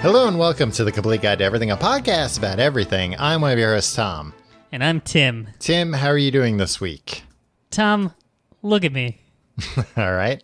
[0.00, 3.14] Hello and welcome to the Complete Guide to Everything, a podcast about everything.
[3.18, 4.32] I'm one of your hosts, Tom.
[4.72, 5.48] And I'm Tim.
[5.58, 7.22] Tim, how are you doing this week?
[7.70, 8.14] Tom,
[8.62, 9.20] look at me.
[9.98, 10.42] All right.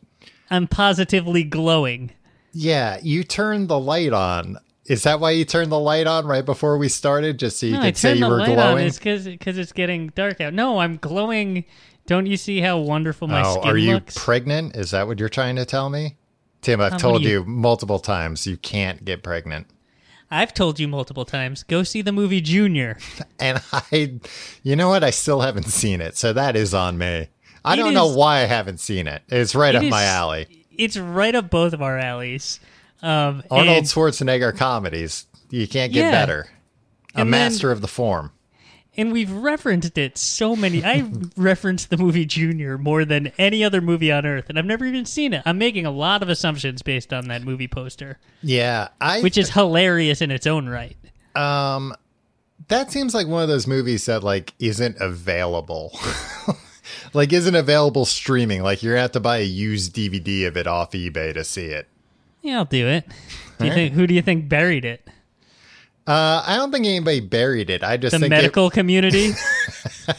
[0.50, 2.12] I'm positively glowing.
[2.52, 4.58] Yeah, you turned the light on.
[4.84, 7.72] Is that why you turned the light on right before we started, just so you
[7.72, 8.86] no, could say you the were glowing?
[8.86, 10.52] It's because it's getting dark out.
[10.52, 11.64] No, I'm glowing.
[12.04, 14.22] Don't you see how wonderful my oh, skin are you looks?
[14.22, 14.76] pregnant?
[14.76, 16.16] Is that what you're trying to tell me?
[16.62, 17.30] Tim, I've Um, told you...
[17.30, 19.66] you- multiple times you can't get pregnant.
[20.30, 21.62] I've told you multiple times.
[21.62, 22.98] Go see the movie Junior.
[23.38, 24.18] And I,
[24.64, 25.04] you know what?
[25.04, 27.28] I still haven't seen it, so that is on me.
[27.64, 29.22] I It don't know why I haven't seen it.
[29.28, 30.64] It's right It up my alley.
[30.72, 32.58] It's right up both of our alleys.
[33.02, 35.26] Um, Arnold and, Schwarzenegger comedies.
[35.50, 36.10] You can't get Yeah.
[36.12, 36.48] better.
[37.14, 38.32] A And then- master of the form.
[38.96, 40.84] And we've referenced it so many.
[40.84, 44.84] I referenced the movie Junior more than any other movie on earth, and I've never
[44.84, 45.42] even seen it.
[45.46, 49.50] I'm making a lot of assumptions based on that movie poster, Yeah, I which is
[49.50, 50.96] hilarious in its own right.
[51.34, 51.94] um
[52.68, 55.96] that seems like one of those movies that like isn't available.
[57.12, 58.62] like isn't available streaming.
[58.62, 61.66] Like you're gonna have to buy a used DVD of it off eBay to see
[61.66, 61.86] it.
[62.42, 63.04] Yeah, I'll do it.
[63.58, 65.06] Do you think who do you think buried it?
[66.06, 67.82] Uh, I don't think anybody buried it.
[67.82, 69.32] I just The medical community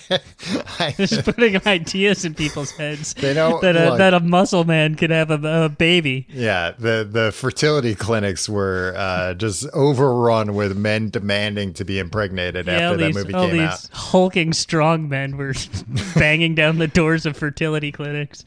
[0.09, 0.22] It,
[0.80, 3.98] I, just putting ideas in people's heads They don't- that a, look.
[3.98, 6.28] that a muscle man could have a, a baby.
[6.30, 12.68] yeah, the the fertility clinics were uh, just overrun with men demanding to be impregnated
[12.68, 13.90] Yeah, after that these, movie all came these out.
[13.94, 15.54] hulking strong men were
[16.16, 18.44] banging down the doors of fertility clinics.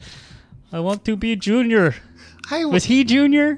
[0.71, 1.95] I want to be junior.
[2.51, 3.57] I Was he junior?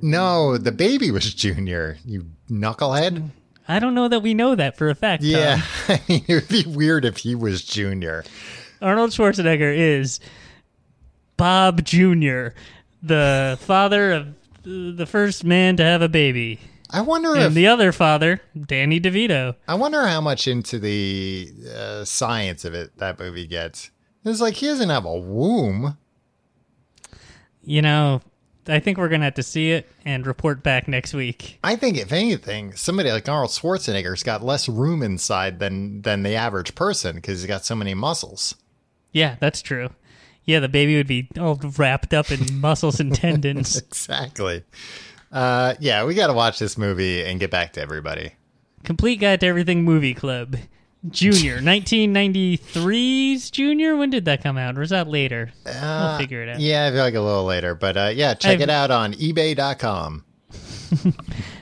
[0.00, 1.98] no, the baby was junior.
[2.06, 3.30] You knucklehead.
[3.66, 5.22] I don't know that we know that for a fact.
[5.22, 8.24] Yeah, I mean, it would be weird if he was junior.
[8.80, 10.20] Arnold Schwarzenegger is
[11.36, 12.48] Bob Jr.,
[13.02, 14.28] the father of
[14.64, 16.60] the first man to have a baby.
[16.90, 19.54] I wonder And if the other father, Danny DeVito.
[19.66, 23.90] I wonder how much into the uh, science of it that movie gets.
[24.24, 25.98] It's like he doesn't have a womb.
[27.62, 28.22] You know,
[28.68, 31.58] I think we're going to have to see it and report back next week.
[31.64, 36.34] I think if anything, somebody like Arnold Schwarzenegger's got less room inside than than the
[36.34, 38.54] average person because he's got so many muscles.
[39.12, 39.90] Yeah, that's true.
[40.44, 43.76] Yeah, the baby would be all wrapped up in muscles and tendons.
[43.76, 44.64] Exactly.
[45.30, 48.32] Uh, yeah, we got to watch this movie and get back to everybody.
[48.84, 50.56] Complete Guide to Everything Movie Club.
[51.10, 53.96] Junior, 1993's Junior.
[53.96, 54.76] When did that come out?
[54.76, 55.52] Or was that later?
[55.66, 56.56] I'll figure it out.
[56.56, 58.90] Uh, Yeah, I feel like a little later, but uh, yeah, check I've- it out
[58.90, 60.24] on eBay.com.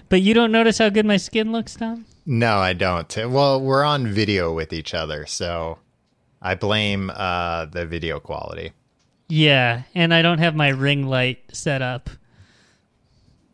[0.09, 2.05] But you don't notice how good my skin looks, Tom?
[2.25, 3.13] No, I don't.
[3.29, 5.79] Well, we're on video with each other, so
[6.41, 8.71] I blame uh, the video quality.
[9.29, 12.09] Yeah, and I don't have my ring light set up.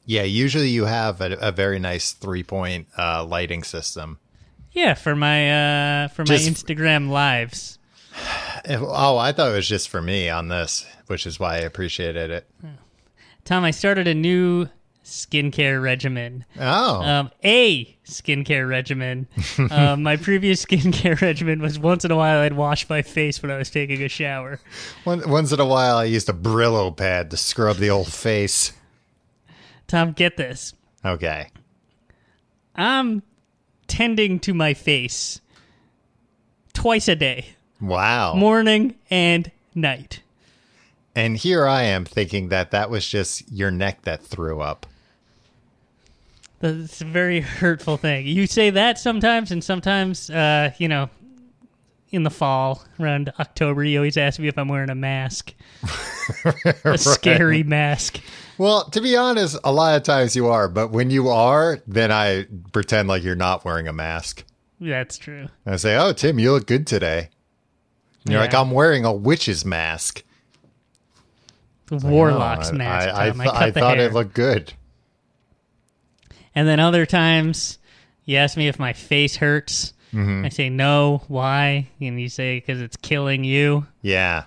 [0.05, 4.19] Yeah, usually you have a, a very nice three point uh, lighting system.
[4.73, 7.79] Yeah, for my uh for my Just- Instagram lives.
[8.65, 11.59] If- oh, I thought it was just for me on this, which is why I
[11.61, 12.49] appreciated it.
[13.45, 14.69] Tom, I started a new
[15.05, 16.45] skincare regimen.
[16.61, 19.27] Oh, Um, a skincare regimen.
[19.71, 23.51] um, my previous skincare regimen was once in a while I'd wash my face when
[23.51, 24.61] I was taking a shower.
[25.05, 28.73] One, once in a while I used a Brillo pad to scrub the old face.
[29.89, 30.73] Tom, get this.
[31.05, 31.49] Okay.
[32.77, 33.23] I'm
[33.93, 35.43] tending to my face
[36.73, 37.45] twice a day.
[37.79, 38.33] Wow.
[38.35, 40.23] morning and night.
[41.15, 44.87] And here I am thinking that that was just your neck that threw up.
[46.61, 48.27] That's a very hurtful thing.
[48.27, 51.11] You say that sometimes, and sometimes, uh, you know,
[52.13, 55.55] in the fall, around October, you always ask me if I'm wearing a mask.
[56.85, 58.21] a scary mask.
[58.59, 62.13] Well, to be honest, a lot of times you are, but when you are, then
[62.13, 64.45] I pretend like you're not wearing a mask.
[64.79, 65.49] That's true.
[65.65, 67.31] And I say, "Oh, Tim, you look good today."
[68.25, 70.23] And you're like, "I'm wearing a witch's mask."
[71.87, 73.09] The Warlock's I- mask.
[73.09, 74.07] I, I, th- I thought hair.
[74.09, 74.75] it looked good.
[76.55, 77.79] And then other times,
[78.25, 79.95] you ask me if my face hurts.
[80.13, 80.45] Mm-hmm.
[80.45, 81.23] I say no.
[81.29, 81.89] Why?
[82.01, 83.87] And you say because it's killing you.
[84.03, 84.45] Yeah.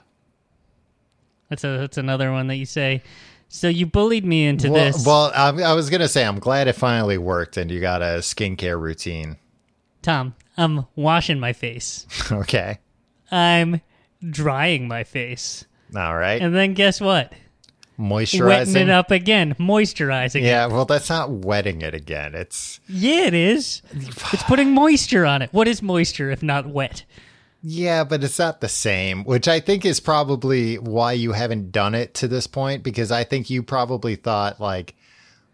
[1.50, 3.02] That's a that's another one that you say.
[3.48, 6.68] So you bullied me into well, this, well, I, I was gonna say I'm glad
[6.68, 9.38] it finally worked, and you got a skincare routine.
[10.02, 10.36] Tom.
[10.58, 12.08] I'm washing my face.
[12.32, 12.80] okay.
[13.32, 13.82] I'm
[14.30, 15.66] drying my face,
[15.96, 16.42] All right.
[16.42, 17.34] and then guess what?
[17.98, 18.76] Wetting Moisturizing.
[18.76, 20.42] it up again, moisturizing.
[20.42, 20.46] it.
[20.46, 20.66] Yeah.
[20.68, 22.36] Well, that's not wetting it again.
[22.36, 23.82] It's Yeah, it is.
[23.94, 25.50] It's putting moisture on it.
[25.54, 27.04] What is moisture if not wet?
[27.68, 31.96] Yeah, but it's not the same, which I think is probably why you haven't done
[31.96, 34.94] it to this point because I think you probably thought like,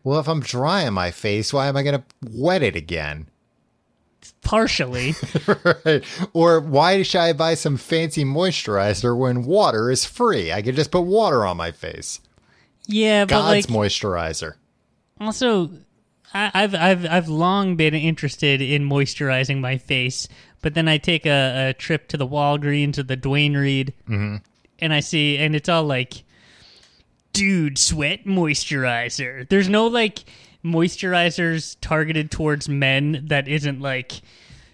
[0.03, 3.27] well, if I'm drying my face, why am I going to wet it again?
[4.43, 5.15] Partially.
[5.85, 6.03] right.
[6.33, 10.51] Or why should I buy some fancy moisturizer when water is free?
[10.51, 12.19] I could just put water on my face.
[12.91, 14.55] Yeah, but God's like moisturizer.
[15.19, 15.71] also
[16.33, 20.27] I, I've I've I've long been interested in moisturizing my face,
[20.61, 24.37] but then I take a, a trip to the Walgreens or the Duane Reade, mm-hmm.
[24.79, 26.23] and I see, and it's all like,
[27.33, 29.47] dude, sweat moisturizer.
[29.47, 30.23] There's no like
[30.63, 34.21] moisturizers targeted towards men that isn't like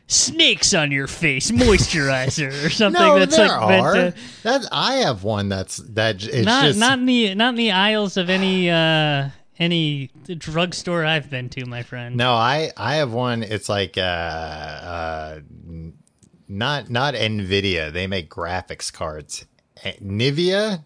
[0.08, 3.94] snakes on your face moisturizer or something No, that's there like are.
[3.94, 7.50] meant to That I have one that's that it's not just not in the not
[7.50, 12.16] in the aisles of any uh any drugstore I've been to, my friend.
[12.16, 13.42] No, I I have one.
[13.42, 15.40] It's like uh, uh,
[16.48, 17.92] not not Nvidia.
[17.92, 19.46] They make graphics cards.
[19.84, 20.84] Eh, Nivea.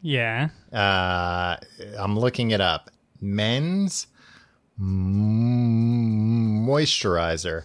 [0.00, 0.50] Yeah.
[0.72, 1.56] Uh,
[1.98, 2.88] I'm looking it up.
[3.20, 4.06] Men's
[4.80, 7.64] moisturizer.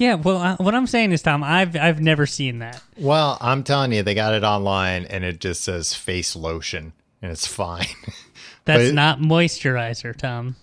[0.00, 2.82] Yeah, well, uh, what I'm saying is, Tom, I've I've never seen that.
[2.96, 7.30] Well, I'm telling you, they got it online, and it just says face lotion, and
[7.30, 7.84] it's fine.
[8.64, 10.56] That's But- not moisturizer, Tom.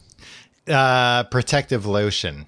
[0.68, 2.48] uh, protective lotion.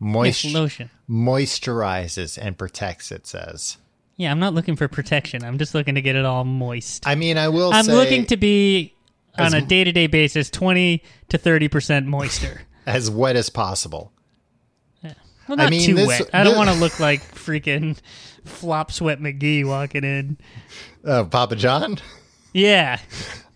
[0.00, 0.90] Moist- It's lotion.
[1.08, 3.12] moisturizes and protects.
[3.12, 3.76] It says.
[4.16, 5.44] Yeah, I'm not looking for protection.
[5.44, 7.06] I'm just looking to get it all moist.
[7.06, 7.72] I mean, I will.
[7.72, 8.94] I'm say, looking to be
[9.38, 12.62] on a day to day basis 20 to 30 percent moisture.
[12.86, 14.12] as wet as possible.
[15.48, 16.30] Well, not mean, too this- wet.
[16.32, 17.96] I don't want to look like freaking
[18.44, 20.38] flop sweat McGee walking in.
[21.04, 21.98] Uh, Papa John.
[22.52, 22.98] Yeah,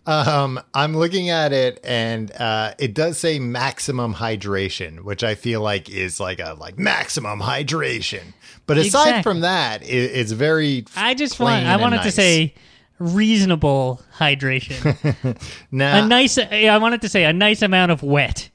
[0.07, 5.61] Um, I'm looking at it, and uh, it does say maximum hydration, which I feel
[5.61, 8.33] like is like a like maximum hydration.
[8.67, 9.23] But aside Exactly.
[9.23, 10.85] from that, it, it's very.
[10.97, 11.65] I just want.
[11.67, 12.55] I wanted to say
[12.99, 15.37] reasonable hydration.
[15.71, 16.05] now.
[16.05, 16.39] a nice.
[16.39, 18.51] I wanted to say a nice amount of wet.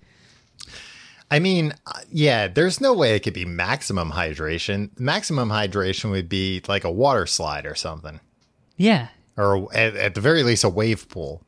[1.32, 4.90] I mean, uh, yeah, there's no way it could be maximum hydration.
[5.00, 8.20] Maximum hydration would be like a water slide or something,
[8.78, 11.42] Yeah, or at, at the very least, a wave pool.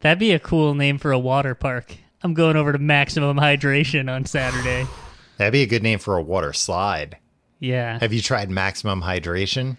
[0.00, 1.96] that'd be a cool name for a water park.
[2.22, 4.86] I'm going over to maximum hydration on Saturday.
[5.38, 7.16] That'd be a good name for a water slide.
[7.58, 7.98] Yeah.
[7.98, 9.76] Have you tried maximum hydration?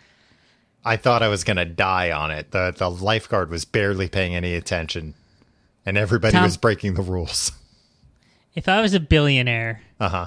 [0.83, 2.51] I thought I was gonna die on it.
[2.51, 5.13] The the lifeguard was barely paying any attention,
[5.85, 7.53] and everybody Tom- was breaking the rules.
[8.55, 10.25] If I was a billionaire, Uh huh.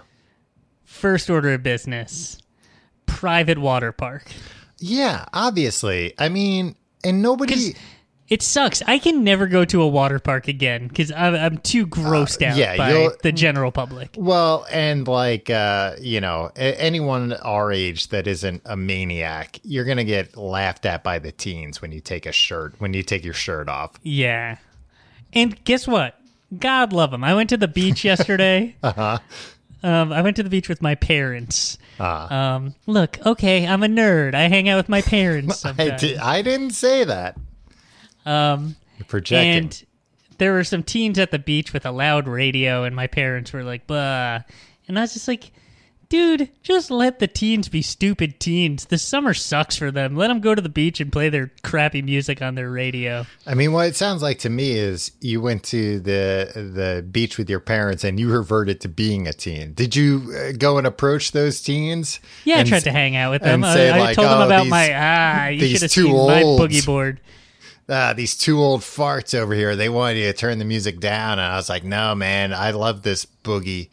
[0.85, 2.39] first order of business,
[3.07, 4.31] private water park.
[4.79, 6.15] Yeah, obviously.
[6.19, 7.75] I mean, and nobody.
[8.29, 8.83] It sucks.
[8.89, 12.55] I can never go to a water park again because I'm, I'm too grossed out
[12.55, 14.17] Uh, yeah, by the general public.
[14.17, 20.03] Well, and like uh, you know, anyone our age that isn't a maniac, you're gonna
[20.03, 23.33] get laughed at by the teens when you take a shirt when you take your
[23.35, 23.93] shirt off.
[24.03, 24.57] Yeah.
[25.33, 26.19] And guess what?
[26.59, 27.25] God love them.
[27.25, 28.77] I went to the beach yesterday.
[28.83, 29.19] uh-huh.
[29.83, 31.79] Um, I went to the beach with my parents.
[32.01, 32.35] Uh-huh.
[32.35, 34.35] Um, look, okay, I'm a nerd.
[34.35, 36.01] I hang out with my parents I, sometimes.
[36.01, 37.37] di- I didn't say that.
[38.25, 39.57] Um, You're projecting.
[39.65, 39.85] and
[40.39, 43.63] there were some teens at the beach with a loud radio, and my parents were
[43.63, 44.41] like, "Bah,"
[44.89, 45.53] and I was just like,
[46.09, 48.85] Dude, just let the teens be stupid teens.
[48.85, 50.15] The summer sucks for them.
[50.15, 53.27] Let them go to the beach and play their crappy music on their radio.
[53.45, 57.39] I mean, what it sounds like to me is you went to the the beach
[57.39, 59.75] with your parents and you reverted to being a teen.
[59.75, 62.21] Did you uh, go and approach those teens?
[62.45, 63.65] Yeah, and I tried to hang out with them.
[63.65, 65.49] I, say, I like, told them "Oh, about these- my ah.
[65.49, 67.21] You should have seen my boogie board.
[67.89, 71.41] ah, these two old farts over here, they wanted you to turn the music down.
[71.41, 73.89] And I was like, no, man, I love this boogie.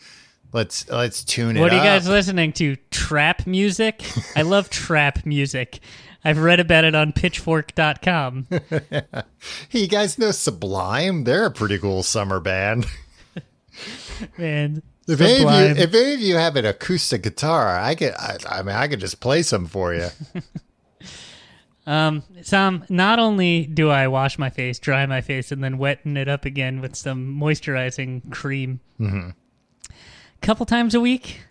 [0.54, 1.86] Let's let's tune it What are you up.
[1.88, 2.76] guys listening to?
[2.92, 4.04] Trap music?
[4.36, 5.80] I love trap music.
[6.24, 8.48] I've read about it on pitchfork.com.
[9.70, 11.26] Hey, you guys know Sublime?
[11.26, 12.86] They're a pretty cool summer band.
[14.38, 18.14] Man, If any, of you, if any of you have an acoustic guitar, I could.
[18.14, 20.08] I, I mean, I could just play some for you.
[21.86, 26.16] Um, Sam, not only do I wash my face, dry my face, and then wetten
[26.16, 29.32] it up again with some moisturizing cream, Mm-hmm.
[30.44, 31.42] Couple times a week,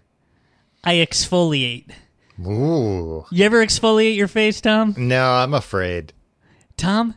[0.85, 1.91] I exfoliate.
[2.47, 4.95] Ooh, You ever exfoliate your face, Tom?
[4.97, 6.13] no, I'm afraid.
[6.77, 7.15] Tom,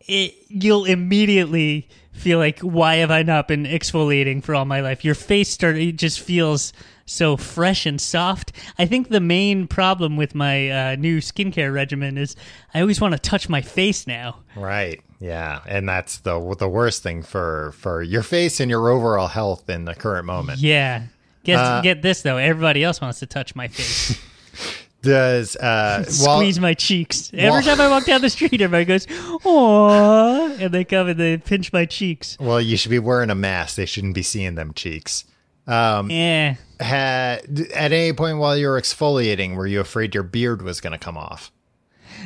[0.00, 5.04] it, you'll immediately feel like, why have I not been exfoliating for all my life?
[5.04, 6.72] Your face start it just feels
[7.04, 8.52] so fresh and soft.
[8.78, 12.34] I think the main problem with my uh, new skincare regimen is
[12.74, 14.38] I always want to touch my face now.
[14.56, 15.00] Right.
[15.20, 19.68] Yeah, and that's the the worst thing for for your face and your overall health
[19.70, 20.58] in the current moment.
[20.60, 21.04] Yeah.
[21.44, 22.36] Get Uh, get this though.
[22.36, 24.20] Everybody else wants to touch my face,
[25.02, 27.30] Does uh, squeeze my cheeks.
[27.32, 31.18] Every well- time I walk down the street, everybody goes, "Aww," and they come and
[31.18, 32.36] they pinch my cheeks.
[32.40, 33.76] well, you should be wearing a mask.
[33.76, 35.24] They shouldn't be seeing them cheeks.
[35.68, 36.56] Um, Yeah.
[36.80, 37.40] had
[37.74, 40.98] at any point while you were exfoliating, were you afraid your beard was going to
[40.98, 41.50] come off?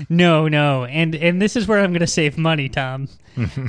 [0.09, 3.09] No, no, and and this is where I'm going to save money, Tom.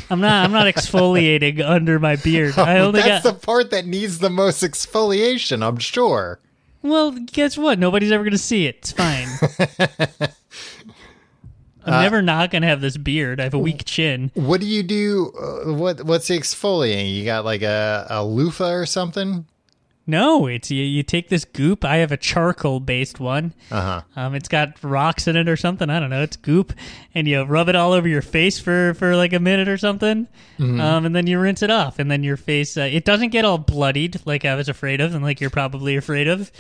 [0.10, 2.58] I'm not I'm not exfoliating under my beard.
[2.58, 6.40] I only That's got the part that needs the most exfoliation, I'm sure.
[6.82, 7.12] well.
[7.12, 7.80] Guess what?
[7.80, 8.78] Nobody's ever going to see it.
[8.78, 9.28] It's fine.
[11.84, 13.40] I'm Uh, never not going to have this beard.
[13.40, 14.30] I have a weak chin.
[14.36, 15.32] What do you do?
[15.36, 17.16] Uh, what What's the exfoliating?
[17.16, 19.46] You got like a, a loofah or something?
[20.12, 21.86] No, it's you, you take this goop.
[21.86, 23.54] I have a charcoal based one.
[23.72, 24.02] Uh huh.
[24.18, 25.90] Um, it's got rocks in it or something.
[25.90, 26.22] I don't know.
[26.22, 26.74] It's goop,
[27.16, 30.28] and you rub it all over your face for for like a minute or something,
[30.60, 33.46] um, and then you rinse it off, and then your face uh, it doesn't get
[33.46, 36.52] all bloodied like I was afraid of, and like you're probably afraid of.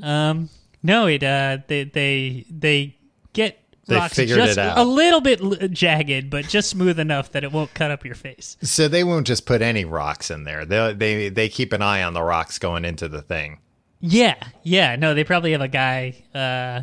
[0.00, 0.48] Um,
[0.84, 2.96] no, it uh, they they they
[3.32, 3.58] get
[3.92, 4.78] They rocks figured just it out.
[4.78, 8.56] a little bit jagged, but just smooth enough that it won't cut up your face.
[8.62, 10.64] So they won't just put any rocks in there.
[10.64, 13.58] They they they keep an eye on the rocks going into the thing.
[14.00, 14.96] Yeah, yeah.
[14.96, 16.82] No, they probably have a guy uh,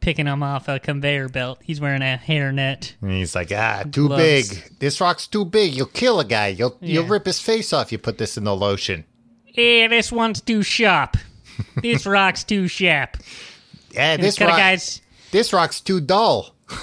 [0.00, 1.58] picking them off a conveyor belt.
[1.62, 2.92] He's wearing a hairnet.
[3.02, 4.22] And he's like, ah, too Gloves.
[4.22, 4.78] big.
[4.78, 5.74] This rock's too big.
[5.74, 6.48] You'll kill a guy.
[6.48, 7.90] You'll you'll rip his face off.
[7.90, 9.04] You put this in the lotion.
[9.46, 11.16] Yeah, this one's too sharp.
[11.82, 13.16] this rock's too sharp.
[13.90, 15.02] Yeah, And this rock, guy's.
[15.32, 16.54] This rock's too dull.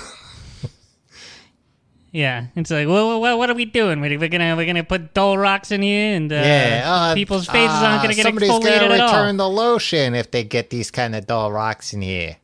[2.11, 4.01] Yeah, it's like, well, what, what are we doing?
[4.01, 7.45] We're we're gonna we're gonna put dull rocks in here, and uh, yeah, uh, people's
[7.45, 9.07] faces aren't uh, gonna get somebody's exfoliated gotta at all.
[9.09, 12.37] return the lotion if they get these kind of dull rocks in here.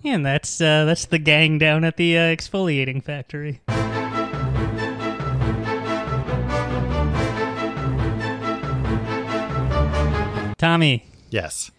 [0.00, 3.60] Yeah, and that's uh, that's the gang down at the uh, exfoliating factory.
[10.56, 11.70] Tommy, Yes.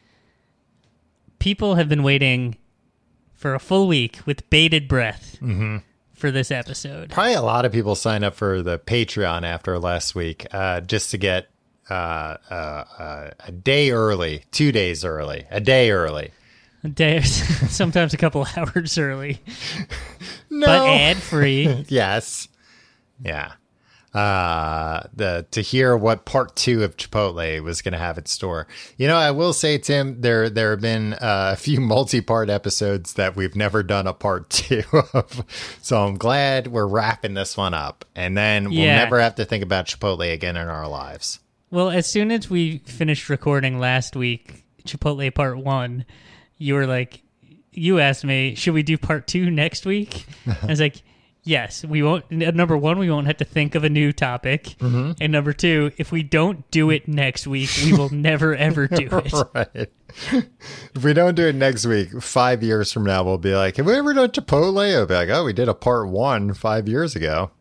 [1.40, 2.58] People have been waiting
[3.36, 5.38] for a full week with bated breath
[6.14, 7.10] for this episode.
[7.10, 11.12] Probably a lot of people sign up for the Patreon after last week uh, just
[11.12, 11.48] to get
[11.90, 11.94] uh,
[12.52, 16.32] uh, uh, a day early, two days early, a day early.
[16.84, 19.40] A day, sometimes a couple hours early,
[20.50, 20.66] No.
[20.68, 21.86] but ad free.
[21.90, 22.48] yes.
[23.24, 23.54] Yeah.
[24.14, 28.68] Uh, the to hear what part two of Chipotle was going to have in store.
[28.98, 33.14] You know, I will say, Tim, there there have been uh, a few multi-part episodes
[33.14, 35.44] that we've never done a part two of,
[35.82, 38.96] so I'm glad we're wrapping this one up, and then we'll Yeah.
[38.98, 41.40] never have to think about Chipotle again in our lives.
[41.72, 46.04] Well, as soon as we finished recording last week, Chipotle Part One,
[46.58, 47.22] you were like,
[47.72, 50.26] you asked me, should we do Part Two next week?
[50.64, 51.04] I was like,
[51.44, 51.84] yes.
[51.84, 52.30] We won't.
[52.32, 55.14] Number one, we won't have to think of a new topic, mm-hmm.
[55.20, 59.10] and number two, if we don't do it next week, we will never ever do
[59.12, 59.34] it.
[59.54, 59.92] right.
[60.32, 63.86] if we don't do it next week, five years from now, we'll be like, have
[63.86, 64.96] we ever done Chipotle?
[64.96, 67.52] I'll be like, oh, we did a part one five years ago.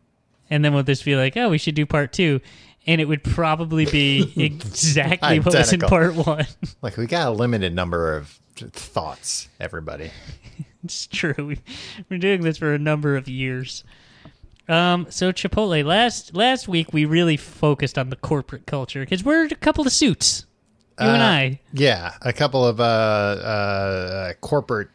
[0.49, 2.41] And then we'll just be like, oh, we should do Part Two.
[2.87, 5.89] And it would probably be exactly what was in Identical.
[5.89, 6.47] part one.
[6.81, 10.11] Like, we got a limited number of thoughts, everybody.
[10.81, 11.35] It's true.
[11.37, 11.59] We,
[12.09, 13.83] we're doing this for a number of years.
[14.69, 19.47] Um, so Chipotle last last week we really focused on the corporate culture because we're
[19.47, 20.45] a couple of suits.
[20.97, 21.59] You and I.
[21.73, 24.87] Yeah, a couple of uh, uh, corporate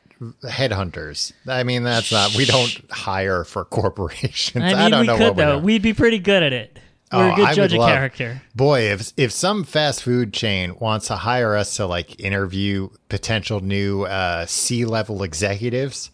[0.44, 1.32] headhunters.
[1.46, 2.34] I mean, that's not.
[2.34, 4.64] We don't hire for corporations.
[4.64, 5.58] I I, mean, don't we know could what we're though.
[5.58, 6.78] We'd be pretty good at it.
[7.16, 8.42] We're Oh, a good I judge of love- character.
[8.54, 13.60] Boy, if if some fast food chain wants to hire us to like interview potential
[13.60, 16.10] new uh, C level executives,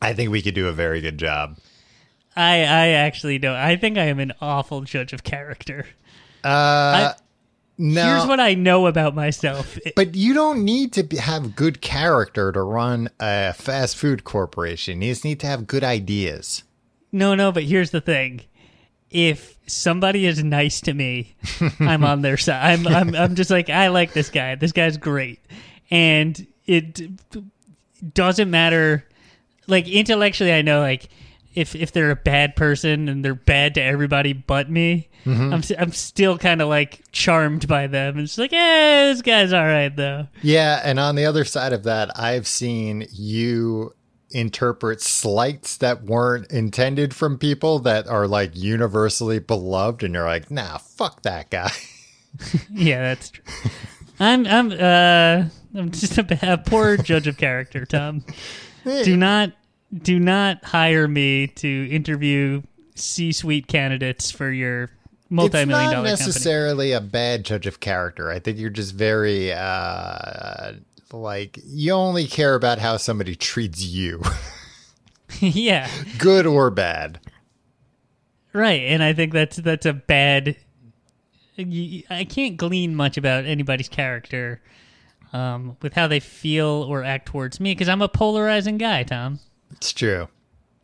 [0.00, 1.58] I think we could do a very good job.
[2.34, 3.56] I I actually don't.
[3.56, 5.86] I think I am an awful judge of character.
[6.42, 7.12] Uh,
[7.78, 9.78] no, Here's what I know about myself.
[9.96, 15.02] but you don't need to be, have good character to run a fast food corporation.
[15.02, 16.64] You just need to have good ideas.
[17.12, 18.42] No, no, but here's the thing.
[19.12, 21.34] If somebody is nice to me,
[21.80, 22.80] I'm on their side.
[22.80, 24.54] I'm, I'm, I'm just like, I like this guy.
[24.54, 25.40] This guy's great.
[25.90, 27.00] And it
[28.14, 29.06] doesn't matter.
[29.66, 31.08] Like, intellectually, I know, like,
[31.54, 35.70] if, if they're a bad person and they're bad to everybody but me, I'm, s-
[35.78, 38.18] I'm still kind of like charmed by them.
[38.18, 40.26] It's like, eh, this guy's all right, though.
[40.42, 43.94] Yeah, and on the other side of that, I've seen you
[44.32, 50.50] interpret slights that weren't intended from people that are like universally beloved, and you're like,
[50.50, 51.70] nah, fuck that guy.
[52.72, 53.44] Yeah, that's true.
[54.18, 55.44] I'm I'm uh
[55.78, 58.24] I'm just a, a poor judge of character, Tom.
[58.84, 59.52] Do not
[59.96, 62.62] do not hire me to interview
[62.94, 64.92] C-suite candidates for your It's
[65.28, 66.26] multi-million not dollar company.
[66.26, 68.30] necessarily a bad judge of character.
[68.30, 70.72] I think you're just very uh
[71.12, 74.22] like you only care about how somebody treats you,
[75.40, 75.88] yeah,
[76.18, 77.20] good or bad.
[78.52, 78.82] right.
[78.82, 80.56] And I think that's that's a bad.
[81.58, 84.62] I can't glean much about anybody's character
[85.32, 89.38] um, with how they feel or act towards me because I'm a polarizing guy, Tom.
[89.70, 90.28] It's true.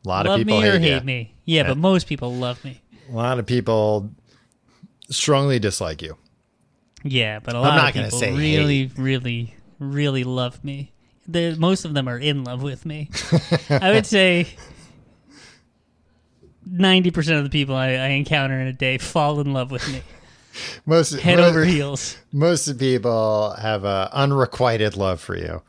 [0.04, 1.34] A lot love of people me or hate, hate me.
[1.44, 2.80] Yeah, but most people love me.
[3.10, 4.10] A lot of people
[5.10, 6.16] strongly dislike you.
[7.02, 10.92] Yeah, but a lot not of gonna people say really, really, really love me.
[11.26, 13.10] The, most of them are in love with me.
[13.68, 14.46] I would say
[16.66, 19.86] ninety percent of the people I, I encounter in a day fall in love with
[19.92, 20.02] me,
[20.86, 22.16] Most head most, over heels.
[22.32, 25.62] most of people have a unrequited love for you.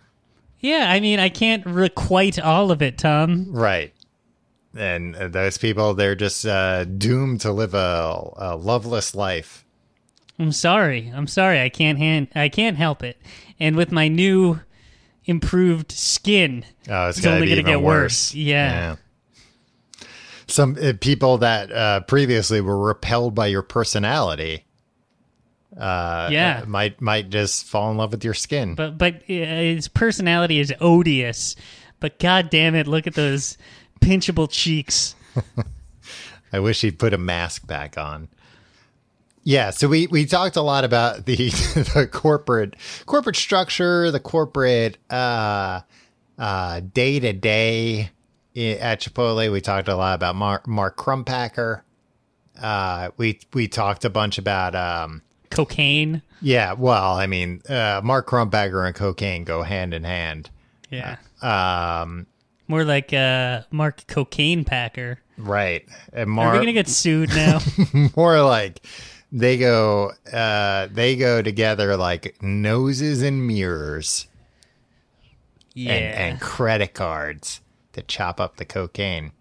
[0.59, 3.45] Yeah, I mean, I can't requite all of it, Tom.
[3.49, 3.93] Right.
[4.75, 9.65] And uh, those people, they're just uh, doomed to live a, a loveless life.
[10.38, 11.12] I'm sorry.
[11.15, 11.62] I'm sorry.
[11.62, 12.27] I can't hand.
[12.36, 13.17] I can't help it.
[13.60, 14.60] And with my new
[15.26, 18.34] improved skin, Oh, it's, it's gonna only going to get worse.
[18.34, 18.95] Yeah.
[20.48, 24.65] Some uh, people that uh, previously were repelled by your personality,
[25.78, 26.62] uh, Yeah.
[26.63, 28.74] uh, might might just fall in love with your skin.
[28.74, 31.56] but but uh, his personality is odious.
[32.00, 33.58] But god damn it, look at those
[34.02, 35.13] pinchable cheeks.
[36.54, 38.30] I wish he'd put a mask back on.
[39.43, 41.36] Yeah, so we, we talked a lot about the
[41.95, 42.75] the corporate
[43.06, 45.82] corporate structure, the corporate uh
[46.38, 48.12] uh day to day
[48.56, 49.52] at Chipotle.
[49.52, 51.82] We talked a lot about Mark, Mark Crumpacker.
[52.62, 56.21] Uh, we we talked a bunch about um Cocaine.
[56.41, 60.49] yeah, well, I mean, uh, Mark Crumpacker and cocaine go hand in hand.
[60.91, 61.15] Yeah.
[61.41, 62.28] Um,
[62.67, 65.19] More like uh Mark Cocaine Packer.
[65.38, 67.60] right, and Mark, Are we gonna get sued now?
[68.15, 68.86] more like
[69.31, 74.27] they go uh they go together like noses and mirrors
[75.73, 75.93] yeah.
[75.93, 77.61] and, and credit cards
[77.93, 79.31] to chop up the cocaine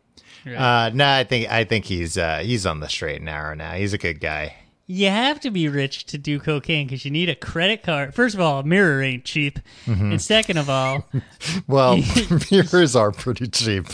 [0.46, 3.72] uh no i think i think he's uh he's on the straight and narrow now
[3.72, 4.54] he's a good guy
[4.90, 8.14] you have to be rich to do cocaine because you need a credit card.
[8.14, 10.12] First of all, a mirror ain't cheap, Mm-hmm.
[10.12, 11.06] and second of all,
[11.66, 12.02] well
[12.50, 13.86] mirrors are pretty cheap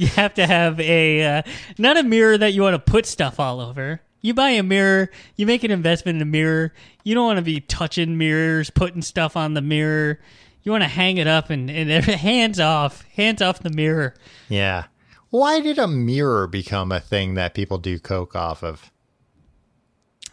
[0.00, 1.42] you have to have a uh,
[1.76, 4.00] not a mirror that you want to put stuff all over.
[4.22, 6.72] You buy a mirror, you make an investment in a mirror.
[7.04, 10.20] You don't want to be touching mirrors, putting stuff on the mirror.
[10.62, 14.14] You want to hang it up and, and hands off, hands off the mirror.
[14.48, 14.84] yeah
[15.30, 18.90] why did a mirror become a thing that people do coke off of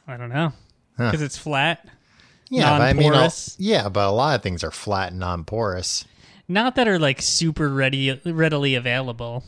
[0.07, 0.53] I don't know
[0.97, 1.87] because it's flat.
[2.49, 3.13] yeah but I mean,
[3.59, 6.03] yeah but a lot of things are flat and non-porous
[6.47, 9.43] Not that are like super ready, readily available.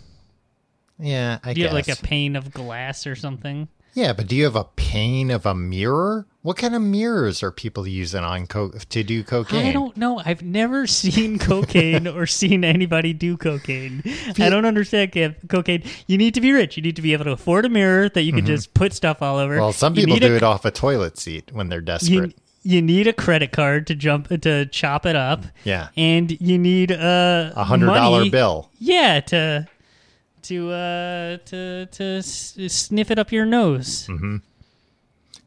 [0.99, 1.55] yeah i guess.
[1.55, 3.67] Do you guess have like a pane of glass or something?
[3.99, 6.25] Yeah, but do you have a pane of a mirror?
[6.41, 9.65] What kind of mirrors are people using on co- to do cocaine?
[9.67, 10.21] I don't know.
[10.23, 14.01] I've never seen cocaine or seen anybody do cocaine.
[14.39, 15.83] I don't understand ca- cocaine.
[16.07, 16.77] You need to be rich.
[16.77, 19.21] You need to be able to afford a mirror that you can just put stuff
[19.21, 19.55] all over.
[19.55, 19.61] Mm-hmm.
[19.61, 22.35] Well, some people do a, it off a toilet seat when they're desperate.
[22.63, 25.43] you need a credit card to jump to chop it up.
[25.65, 25.89] Yeah.
[25.97, 28.69] and you need a a hundred dollar bill.
[28.79, 29.67] Yeah, to
[30.43, 34.07] to uh to to s- sniff it up your nose.
[34.07, 34.37] Mm-hmm.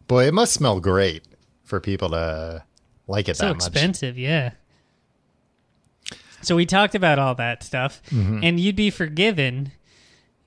[0.09, 1.25] Boy, it must smell great
[1.65, 2.63] for people to
[3.07, 3.67] like it so that much.
[3.67, 4.53] expensive, yeah.
[6.43, 8.41] So we talked about all that stuff, Mm-hmm.
[8.43, 9.73] and you'd be forgiven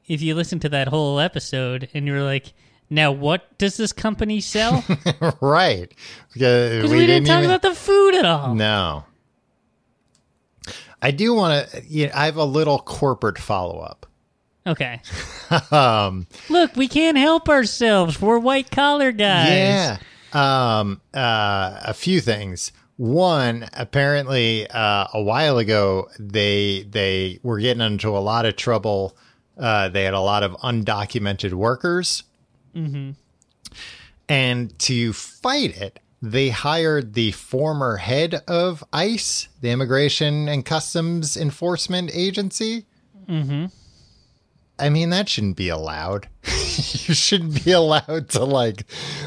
[0.08, 2.54] if you listened to that whole episode and you were like,
[2.90, 4.84] "Now, what does this company sell?"
[5.42, 5.92] Right.
[6.34, 8.54] Because we, didn't, talk even- about the food at all.
[8.56, 9.06] No.
[11.02, 11.84] I do want to.
[11.88, 14.06] You know, I have a little corporate follow up.
[14.68, 15.02] Okay.
[15.72, 18.20] Um, Look, we can't help ourselves.
[18.20, 19.50] We're white collar guys.
[19.50, 19.98] yeah.
[20.34, 22.72] Um, uh, a few things.
[22.98, 29.16] One, apparently, uh, a while ago, they they were getting into a lot of trouble.
[29.56, 32.24] Uh, they had a lot of undocumented workers,
[32.76, 33.12] mm-hmm.
[34.28, 41.38] and to fight it, they hired the former head of ICE, the Immigration and Customs
[41.38, 42.86] Enforcement Agency.
[44.78, 46.28] I mean, that shouldn't be allowed.
[46.46, 48.86] you shouldn't be allowed to like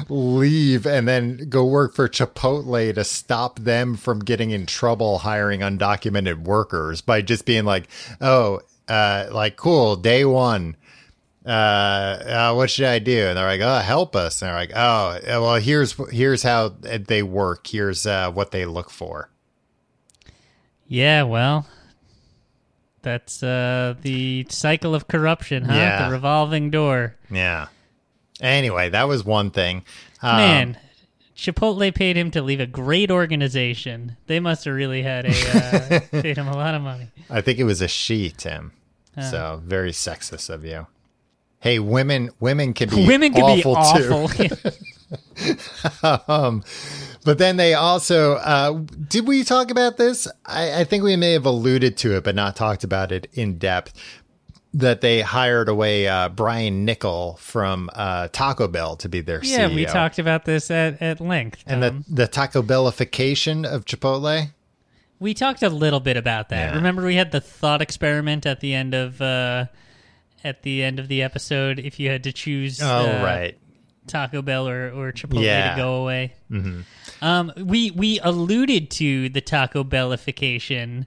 [0.08, 5.61] leave and then go work for Chipotle to stop them from getting in trouble hiring
[5.61, 7.88] undocumented workers by just being like,
[8.20, 10.76] oh, uh, like, cool, day one.
[11.46, 13.26] Uh, uh, what should I do?
[13.26, 14.42] And they're like, oh, help us.
[14.42, 17.66] And they're like, oh, well, here's here's how they work.
[17.66, 19.30] Here's uh, what they look for.
[20.87, 21.66] Yeah, well,
[23.09, 25.73] that's uh, the cycle of corruption, huh?
[25.73, 26.05] Yeah.
[26.05, 27.16] The revolving door.
[27.31, 27.68] Yeah.
[28.38, 29.83] Anyway, that was one thing.
[30.21, 30.79] Um, Man,
[31.35, 34.18] Chipotle paid him to leave a great organization.
[34.27, 37.07] They must have really had a uh, paid him a lot of money.
[37.31, 38.73] I think it was a she, Tim.
[39.31, 40.87] So very sexist of you.
[41.61, 44.12] Hey, women, women can be Women can be awful too.
[44.12, 44.71] awful.
[47.24, 48.72] But then they also uh,
[49.09, 50.28] did we talk about this?
[50.46, 53.59] I, I think we may have alluded to it, but not talked about it in
[53.59, 53.92] depth.
[54.74, 59.68] That they hired away uh, Brian Niccol from uh, Taco Bell to be their yeah,
[59.68, 59.74] CEO.
[59.74, 61.64] we talked about this at, at length.
[61.66, 62.04] and Tom.
[62.09, 64.50] the the Taco Bellification of Chipotle.
[65.18, 66.70] we talked a little bit about that.
[66.70, 66.76] Yeah.
[66.76, 69.66] Remember, we had the thought experiment at the end of uh,
[70.44, 71.78] at the end of the episode.
[71.78, 73.59] If you had to choose, Oh uh, right,
[74.09, 75.71] Taco Bell or, or Chipotle Yeah.
[75.71, 76.35] to go away.
[76.51, 76.81] Mm-hmm.
[77.25, 81.07] Um, we we alluded to the Taco Bellification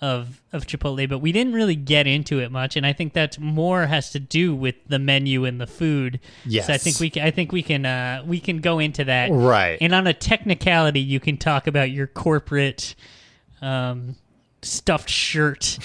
[0.00, 3.38] of of Chipotle, but we didn't really get into it much, and I think that
[3.38, 6.20] more has to do with the menu and the food.
[6.44, 6.66] Yes.
[6.66, 9.30] so I think we can, I think we can uh, we can go into that
[9.30, 9.78] Right.
[9.80, 12.94] And on a technicality, you can talk about your corporate.
[13.62, 14.16] Um,
[14.62, 15.78] stuffed shirt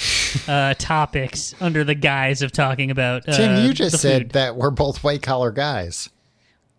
[0.48, 3.66] uh, topics under the guise of talking about uh, Tim.
[3.66, 6.10] You just said that we're both white collar guys.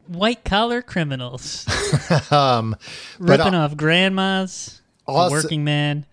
[0.07, 1.67] White collar criminals
[2.31, 2.77] Um,
[3.19, 6.07] ripping off grandmas, also- working man.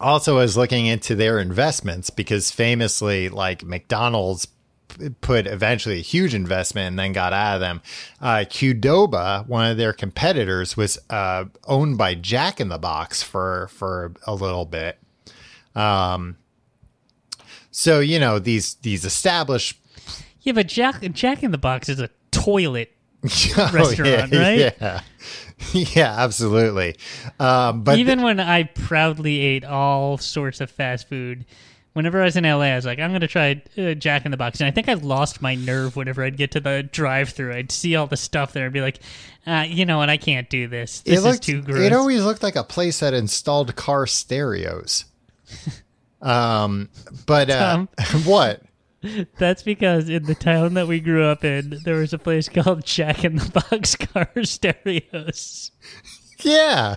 [0.00, 4.46] also I was looking into their investments because famously, like McDonald's
[5.20, 7.80] put eventually a huge investment and then got out of them.
[8.20, 13.68] Uh, Qdoba, one of their competitors, was uh, owned by Jack in the Box for
[13.72, 14.98] for a little bit.
[15.74, 16.36] Um,
[17.70, 19.78] so you know these these established
[20.42, 22.10] Yeah, but Jack Jack in the Box is a
[22.44, 22.92] toilet.
[23.58, 24.74] Oh, Restaurant, yeah, right?
[24.80, 25.00] Yeah,
[25.72, 26.96] yeah, absolutely.
[27.38, 31.44] Um, but Even when I proudly ate all sorts of fast food,
[31.92, 34.30] whenever I was in LA, I was like, I'm going to try uh, Jack in
[34.30, 34.60] the Box.
[34.60, 37.54] And I think I lost my nerve whenever I'd get to the drive through.
[37.54, 39.00] I'd see all the stuff there and be like,
[39.46, 40.08] uh, you know what?
[40.08, 41.00] I can't do this.
[41.00, 41.80] This it looked, is too gross.
[41.80, 45.04] It always looked like a place that installed car stereos.
[46.22, 46.88] um,
[47.26, 47.86] but uh,
[48.24, 48.62] what?
[49.38, 52.84] That's because in the town that we grew up in, there was a place called
[52.84, 55.70] Jack in the Box Car Stereos.
[56.40, 56.96] Yeah,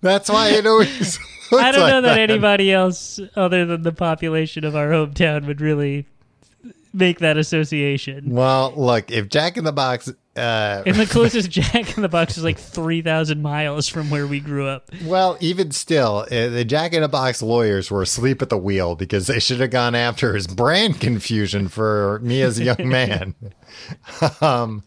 [0.00, 1.18] that's why it always.
[1.52, 5.60] I don't like know that anybody else other than the population of our hometown would
[5.60, 6.06] really
[6.92, 8.30] make that association.
[8.30, 12.36] Well, look, if Jack in the Box, uh, And the closest Jack in the Box
[12.36, 14.90] is like 3,000 miles from where we grew up.
[15.04, 18.94] well, even still, uh, the Jack in the Box lawyers were asleep at the wheel
[18.96, 23.34] because they should have gone after his brand confusion for me as a young man.
[24.40, 24.82] um,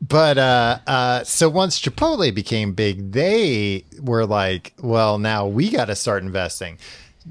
[0.00, 5.86] but uh, uh, so once Chipotle became big, they were like, well, now we got
[5.86, 6.78] to start investing.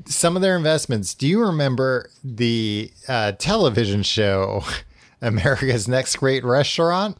[0.05, 1.13] Some of their investments.
[1.13, 4.63] Do you remember the uh, television show
[5.21, 7.17] America's Next Great Restaurant?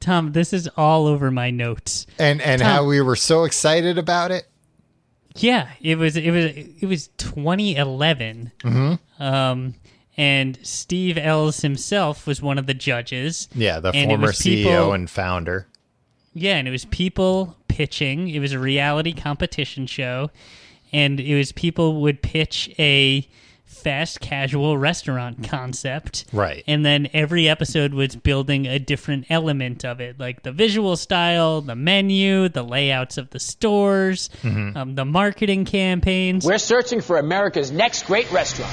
[0.00, 2.06] Tom, this is all over my notes.
[2.18, 2.70] And and Tom.
[2.70, 4.46] how we were so excited about it.
[5.36, 8.52] Yeah, it was it was it was 2011.
[8.60, 9.22] Mm-hmm.
[9.22, 9.74] Um,
[10.16, 13.48] and Steve Ells himself was one of the judges.
[13.54, 15.66] Yeah, the former CEO people- and founder.
[16.32, 18.28] Yeah, and it was people pitching.
[18.28, 20.30] It was a reality competition show,
[20.96, 23.28] and it was people would pitch a
[23.64, 26.24] fast casual restaurant concept.
[26.32, 26.64] Right.
[26.66, 31.60] And then every episode was building a different element of it, like the visual style,
[31.60, 34.76] the menu, the layouts of the stores, Mm-hmm.
[34.76, 36.44] um, the marketing campaigns.
[36.44, 38.72] We're searching for America's next great restaurant.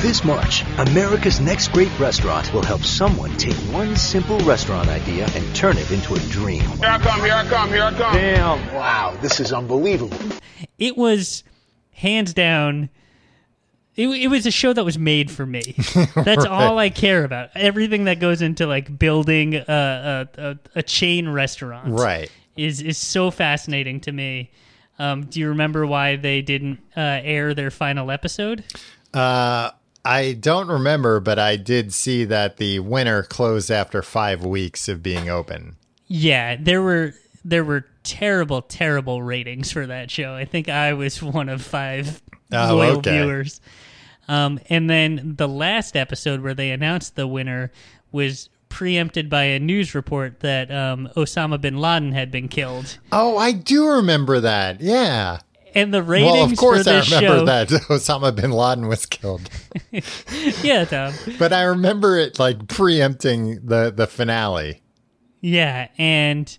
[0.00, 5.56] This March, America's Next Great Restaurant will help someone take one simple restaurant idea and
[5.56, 6.60] turn it into a dream.
[6.60, 8.14] Here I come, here I come, here I come.
[8.14, 10.16] Damn, wow, this is unbelievable.
[10.78, 11.42] it was
[11.92, 12.88] hands down
[13.96, 15.60] it, it was a show that was made for me
[16.14, 20.82] that's all i care about everything that goes into like building a, a, a, a
[20.84, 22.30] chain restaurant Right.
[22.56, 24.52] is is so fascinating to me
[25.00, 28.62] um, do you remember why they didn't uh, air their final episode
[29.12, 29.70] Uh,
[30.08, 35.02] I don't remember, but I did see that the winner closed after five weeks of
[35.02, 35.76] being open.
[36.06, 37.12] yeah there were
[37.44, 42.22] there were terrible terrible ratings for that show i think i was one of five
[42.50, 43.10] Oh, loyal okay.
[43.20, 43.60] viewers
[44.28, 47.70] um, and then the last episode where they announced the winner
[48.10, 53.36] was preempted by a news report that um, osama bin laden had been killed Oh,
[53.36, 54.80] I do remember that.
[54.80, 55.40] Yeah.
[55.78, 59.06] And the ratings Well, of course for I remember show that Osama bin Laden was
[59.06, 59.48] killed,
[60.62, 61.14] yeah Tom.
[61.38, 64.82] but I remember it like preempting the the finale.
[65.40, 66.56] Yeah, and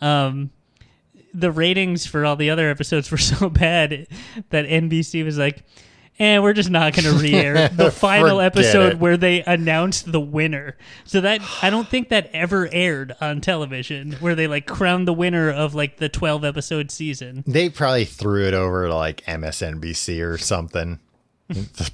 [0.00, 0.50] um
[1.34, 4.06] the ratings for all the other episodes were so bad
[4.50, 5.62] that NBC was like,
[6.18, 8.98] and we're just not going to re-air the final episode it.
[8.98, 10.76] where they announced the winner.
[11.04, 15.12] So that I don't think that ever aired on television, where they like crowned the
[15.12, 17.44] winner of like the twelve episode season.
[17.46, 21.00] They probably threw it over to like MSNBC or something.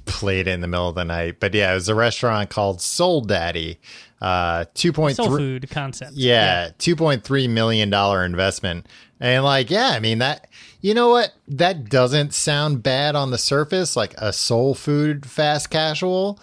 [0.04, 2.80] Played it in the middle of the night, but yeah, it was a restaurant called
[2.80, 3.78] Soul Daddy.
[4.20, 6.14] Uh, two point Soul food concept.
[6.14, 8.88] Yeah, two point three million dollar investment,
[9.20, 10.48] and like, yeah, I mean that.
[10.84, 11.32] You know what?
[11.48, 16.38] That doesn't sound bad on the surface, like a soul food fast casual,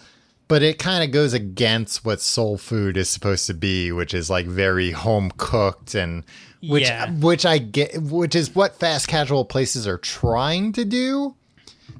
[0.48, 4.28] but it kind of goes against what soul food is supposed to be, which is
[4.28, 6.24] like very home cooked and
[6.60, 7.12] which Yeah.
[7.12, 11.36] which I get, which is what fast casual places are trying to do.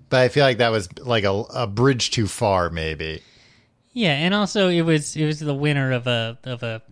[0.09, 3.22] But I feel like that was like a, a bridge too far, maybe.
[3.92, 6.83] Yeah, and also it was it was the winner of a of a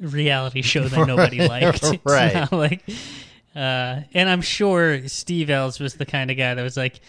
[0.00, 1.84] reality show that nobody liked.
[2.04, 2.52] Right.
[2.52, 2.84] like,
[3.54, 7.00] uh, and I'm sure Steve Ells was the kind of guy that was like,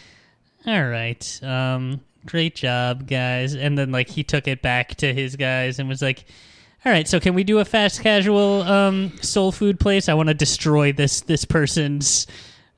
[0.65, 5.35] "All right, um, great job, guys," and then like he took it back to his
[5.35, 6.25] guys and was like.
[6.85, 10.09] All right, so can we do a fast casual um, soul food place?
[10.09, 12.27] I want to destroy this this person's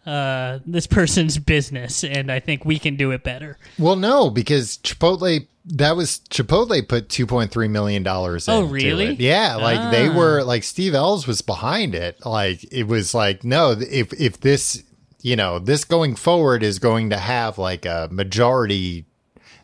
[0.05, 3.57] uh, this person's business, and I think we can do it better.
[3.79, 8.47] Well, no, because Chipotle that was Chipotle put two point three million dollars.
[8.47, 9.13] Oh, really?
[9.13, 9.19] It.
[9.19, 10.15] Yeah, like they Ah.
[10.15, 12.23] were like Steve Ells was behind it.
[12.25, 14.83] Like it was like no, if if this
[15.21, 19.05] you know this going forward is going to have like a majority,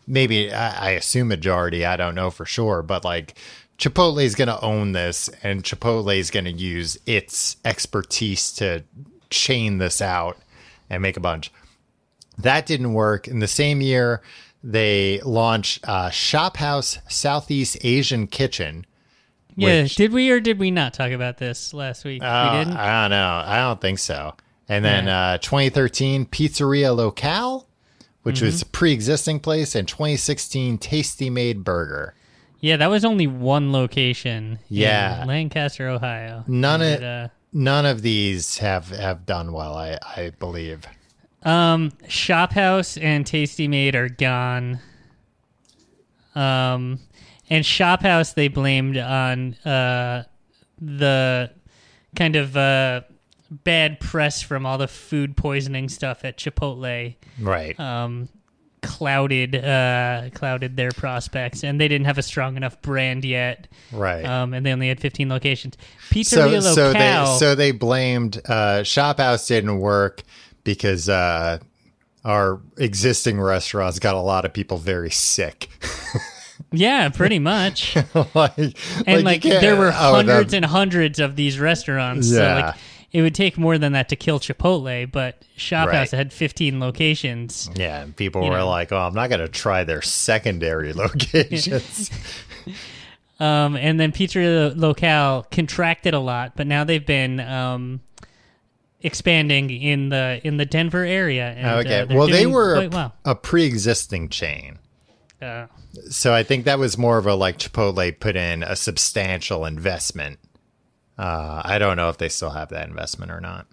[0.07, 1.85] maybe I, I assume majority.
[1.85, 3.37] I don't know for sure, but like.
[3.77, 8.83] Chipotle is going to own this, and Chipotle is going to use its expertise to
[9.31, 10.37] chain this out
[10.89, 11.51] and make a bunch.
[12.37, 13.27] That didn't work.
[13.27, 14.21] In the same year,
[14.63, 18.85] they launched uh, Shop House Southeast Asian Kitchen.
[19.55, 22.23] Yeah, Which- did we or did we not talk about this last week?
[22.23, 22.77] Uh, we didn't.
[22.77, 23.43] I don't know.
[23.45, 24.35] I don't think so.
[24.69, 25.31] And then Yeah.
[25.33, 27.67] uh, 2013, Pizzeria Locale,
[28.23, 28.45] which Mm-hmm.
[28.45, 32.13] was a pre-existing place, and 2016, Tasty Made Burger.
[32.61, 34.59] Yeah, that was only one location.
[34.69, 35.25] Yeah.
[35.27, 36.43] Lancaster, Ohio.
[36.47, 39.75] None of it, uh, none of these have have done well.
[39.75, 40.85] I I believe.
[41.43, 44.79] um, Shop House and Tasty Made are gone.
[46.35, 46.99] Um,
[47.49, 50.23] and Shop House they blamed on uh
[50.79, 51.51] the
[52.15, 53.01] kind of uh
[53.49, 57.15] bad press from all the food poisoning stuff at Chipotle.
[57.39, 57.77] Right.
[57.79, 58.29] um,
[58.81, 63.67] clouded uh, clouded their prospects, and they didn't have a strong enough brand yet.
[63.91, 64.25] right.
[64.25, 65.75] Um, and they only had 15 locations.
[66.09, 67.25] so Pizzeria so Locale.
[67.33, 70.23] they so they blamed uh, Shop House didn't work
[70.63, 71.59] because uh,
[72.25, 75.69] our existing restaurants got a lot of people very sick.
[76.71, 77.95] yeah, pretty much.
[78.35, 78.57] like,
[79.07, 82.29] and like, can't- there were oh, hundreds and hundreds of these restaurants.
[82.29, 82.55] So Yeah.
[82.55, 82.75] like,
[83.11, 85.97] it would take more than that to kill Chipotle, but Shop Right.
[85.97, 87.69] House had 15 locations.
[87.75, 88.69] Yeah, and people were know.
[88.69, 92.09] like, "Oh, I'm not going to try their secondary locations."
[93.39, 98.01] Um, and then Pizzeria Locale contracted a lot, but now they've been um,
[99.01, 101.51] expanding in the in the Denver area.
[101.57, 103.15] And, okay, uh, well, they were a, well.
[103.25, 104.77] a pre-existing chain,
[105.41, 105.65] Uh,
[106.11, 110.37] so I think that was more of a like Chipotle put in a substantial investment.
[111.21, 113.67] Uh, I don't know if they still have that investment or not.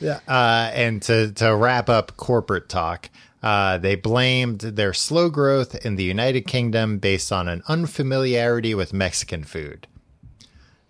[0.00, 3.10] Yeah, uh, and to to wrap up corporate talk,
[3.42, 8.92] Uh, they blamed their slow growth in the United Kingdom based on an unfamiliarity with
[8.92, 9.86] Mexican food,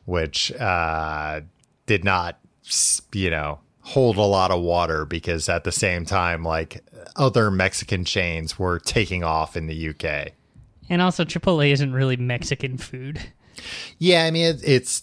[0.04, 1.40] which uh,
[1.86, 2.38] did not,
[3.12, 6.82] you know, hold a lot of water because at the same time, like
[7.16, 10.32] other Mexican chains were taking off in the UK.
[10.88, 13.20] And also, Chipotle isn't really Mexican food.
[13.98, 15.02] Yeah, I mean it, it's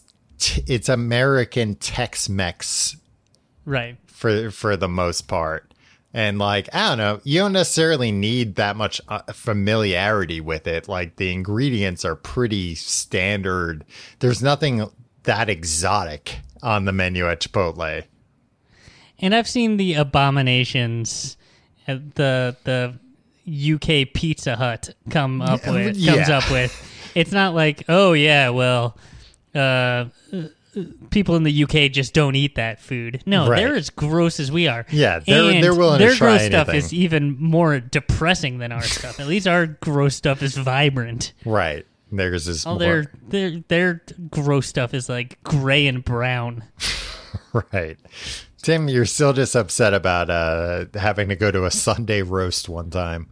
[0.68, 2.98] it's American Tex-Mex
[3.66, 3.98] Right.
[4.08, 5.74] for for the most part.
[6.14, 10.88] And like I don't know, you don't necessarily need that much uh, familiarity with it.
[10.88, 13.84] Like the ingredients are pretty standard.
[14.20, 14.90] There's nothing
[15.24, 18.04] that exotic on the menu at Chipotle.
[19.20, 21.38] And I've seen the abominations
[21.88, 22.96] at the the
[23.48, 26.16] UK Pizza Hut come up with yeah.
[26.16, 26.90] comes up with.
[27.16, 28.98] It's not like, oh yeah, well,
[29.56, 30.06] uh,
[31.12, 33.22] people in the UK just don't eat that food.
[33.26, 33.58] No, Right.
[33.60, 34.86] they're as gross as we are.
[34.90, 36.86] Yeah, they're- And they're willing to their try gross stuff anything.
[36.88, 39.20] is even more depressing than our stuff.
[39.20, 41.34] At least our gross stuff is vibrant.
[41.46, 41.86] Right.
[42.12, 46.64] There's this Oh, their their their gross stuff is like gray and brown.
[47.74, 47.98] right.
[48.62, 52.90] Tim, you're still just upset about uh, having to go to a Sunday roast one
[52.92, 53.28] time.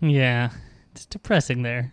[0.00, 0.50] Yeah,
[0.92, 1.92] it's depressing there.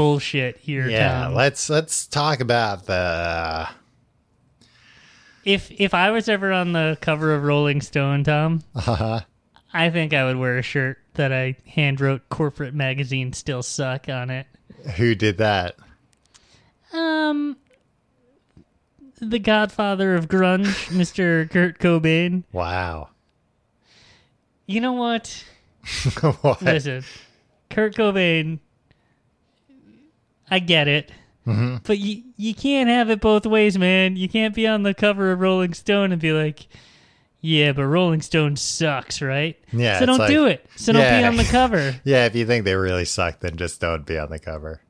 [0.00, 1.34] bullshit here, Yeah, Tom.
[1.34, 3.68] let's let's talk about the
[5.44, 9.20] if if I was ever on the cover of Rolling Stone, Tom, uh,
[9.74, 14.08] I think I would wear a shirt that I hand wrote "Corporate Magazine Still Suck"
[14.08, 14.46] on it.
[14.96, 15.76] who did that.
[16.94, 17.58] Um,
[19.20, 21.50] the Godfather of grunge, Mr.
[21.50, 22.44] Kurt Cobain.
[22.52, 23.10] Wow.
[24.66, 25.44] You know what?
[26.40, 26.62] What?
[26.62, 27.04] Listen,
[27.68, 28.60] Kurt Cobain.
[30.50, 31.10] I get it.
[31.46, 31.76] Mm-hmm.
[31.84, 34.16] But you you can't have it both ways, man.
[34.16, 36.66] You can't be on the cover of Rolling Stone and be like,
[37.40, 40.66] "Yeah, but Rolling Stone sucks, right?" Yeah, So don't like- do it.
[40.76, 41.94] So don't be on the cover.
[42.04, 44.80] Yeah, if you think they really suck, then just don't be on the cover.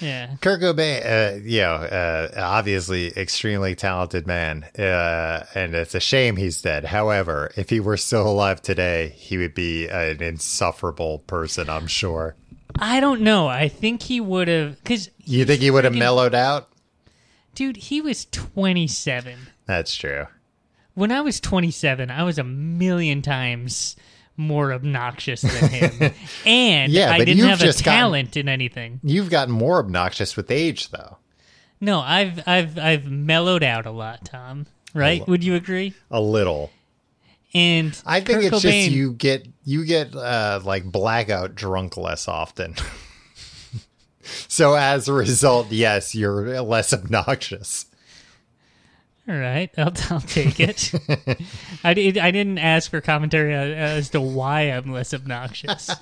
[0.00, 0.36] Yeah.
[0.40, 6.36] Kurt Cobain, uh, you know, uh, obviously extremely talented man, uh, and it's a shame
[6.36, 6.84] he's dead.
[6.84, 11.68] However, if he were still alive today, he would be an insufferable person.
[11.68, 12.36] I'm sure.
[12.78, 13.46] I don't know.
[13.48, 16.68] I think he would have because You think he would have mellowed out?
[17.54, 19.36] dude, he was 27.
[19.66, 20.26] That's true.
[20.94, 23.96] When I was 27, I was a million times
[24.36, 26.12] more obnoxious than him,
[26.46, 29.00] and Yeah, I but didn't you've have a just gotten- talent in anything.
[29.02, 31.18] You've gotten more obnoxious with age, though.
[31.80, 34.66] No, I've I've I've mellowed out a lot, Tom.
[34.94, 35.26] Right?
[35.28, 35.94] Would you agree?
[36.10, 36.70] A little.
[37.54, 41.96] And I think Kurt it's Cobain, just you get you get uh, like blackout drunk
[41.96, 42.74] less often.
[44.48, 47.86] so as a result, yes, you're less obnoxious.
[49.28, 50.90] All right, I'll, I'll take it.
[51.84, 55.90] I, did, I didn't ask for commentary as to why I'm less obnoxious.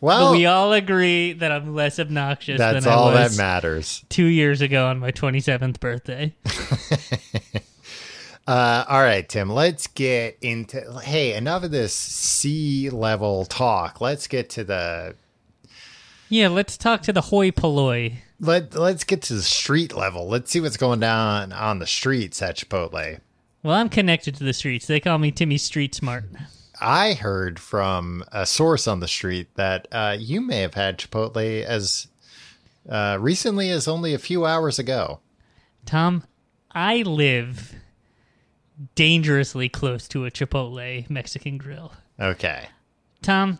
[0.00, 3.42] Well, but we all agree that I'm less obnoxious that's than all I was that
[3.42, 4.04] matters.
[4.08, 6.34] two years ago on my 27th birthday.
[8.46, 11.00] Uh, all right, Tim, let's get into.
[11.00, 14.00] Hey, enough of this sea level talk.
[14.00, 15.16] Let's get to the
[16.28, 18.18] Yeah, let's talk to the hoi polloi.
[18.38, 20.28] let Let's get to the street level.
[20.28, 23.20] Let's see what's going down on the streets at Chipotle.
[23.64, 24.86] Well, I'm connected to the streets.
[24.86, 26.24] They call me Timmy Street Smart.
[26.80, 31.64] I heard from a source on the street that uh, you may have had Chipotle
[31.64, 32.06] as
[32.88, 35.18] uh, recently as only a few hours ago.
[35.84, 36.22] Tom,
[36.70, 37.74] I live
[38.94, 41.92] dangerously close to a Chipotle Mexican grill.
[42.20, 42.68] Okay.
[43.22, 43.58] Tom,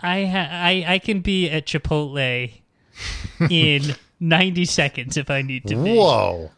[0.00, 2.52] I ha- I I can be at Chipotle
[3.50, 5.96] in 90 seconds if I need to be.
[5.96, 6.50] Whoa.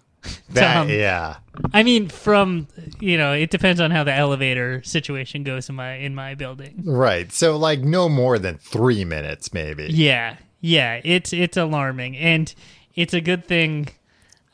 [0.50, 0.88] That Tom.
[0.88, 1.36] yeah.
[1.72, 2.66] I mean, from
[2.98, 6.82] you know, it depends on how the elevator situation goes in my in my building.
[6.84, 7.30] Right.
[7.30, 9.88] So like no more than three minutes, maybe.
[9.90, 12.55] Yeah, yeah, it's it's alarming, and
[12.94, 13.88] it's a good thing.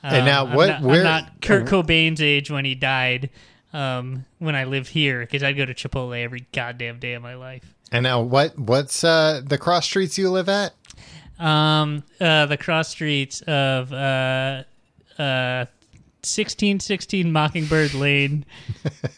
[0.02, 3.30] And now um, what- I'm not, where- I'm not Kurt Cobain's age when he died.
[3.72, 7.36] Um, when I lived here, because I'd go to Chipotle every goddamn day of my
[7.36, 7.62] life.
[7.92, 8.58] And now what?
[8.58, 10.72] What's uh, the cross streets you live at?
[11.38, 14.64] Um, uh, the cross streets of uh,
[15.18, 15.66] uh,
[16.24, 18.44] sixteen sixteen Mockingbird Lane.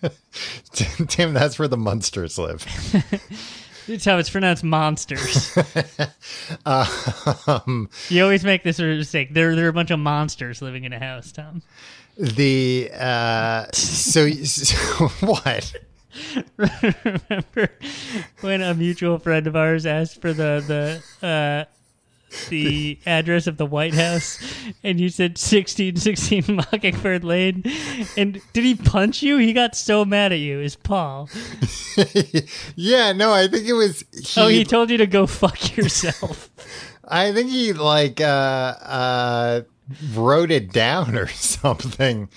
[0.73, 2.67] Tim, that's where the Munsters live.
[3.93, 5.55] It's how it's pronounced, monsters.
[6.67, 9.35] um, you always make this mistake.
[9.35, 11.61] There, there are a bunch of monsters living in a house, Tom.
[12.17, 15.75] the uh, so, so what?
[16.57, 17.71] Remember
[18.41, 21.65] when a mutual friend of ours asked for the the uh,
[22.49, 24.39] the address of the White House,
[24.83, 27.65] and you said sixteen sixteen Mockingbird Lane,
[28.17, 29.39] and did he punch you?
[29.39, 30.61] He got so mad at you.
[30.61, 31.29] Is Paul?
[32.77, 34.05] yeah, no, I think it was.
[34.13, 36.51] He, oh, he told you to go fuck yourself.
[37.05, 39.63] I think he like uh, uh,
[40.15, 42.29] wrote it down or something.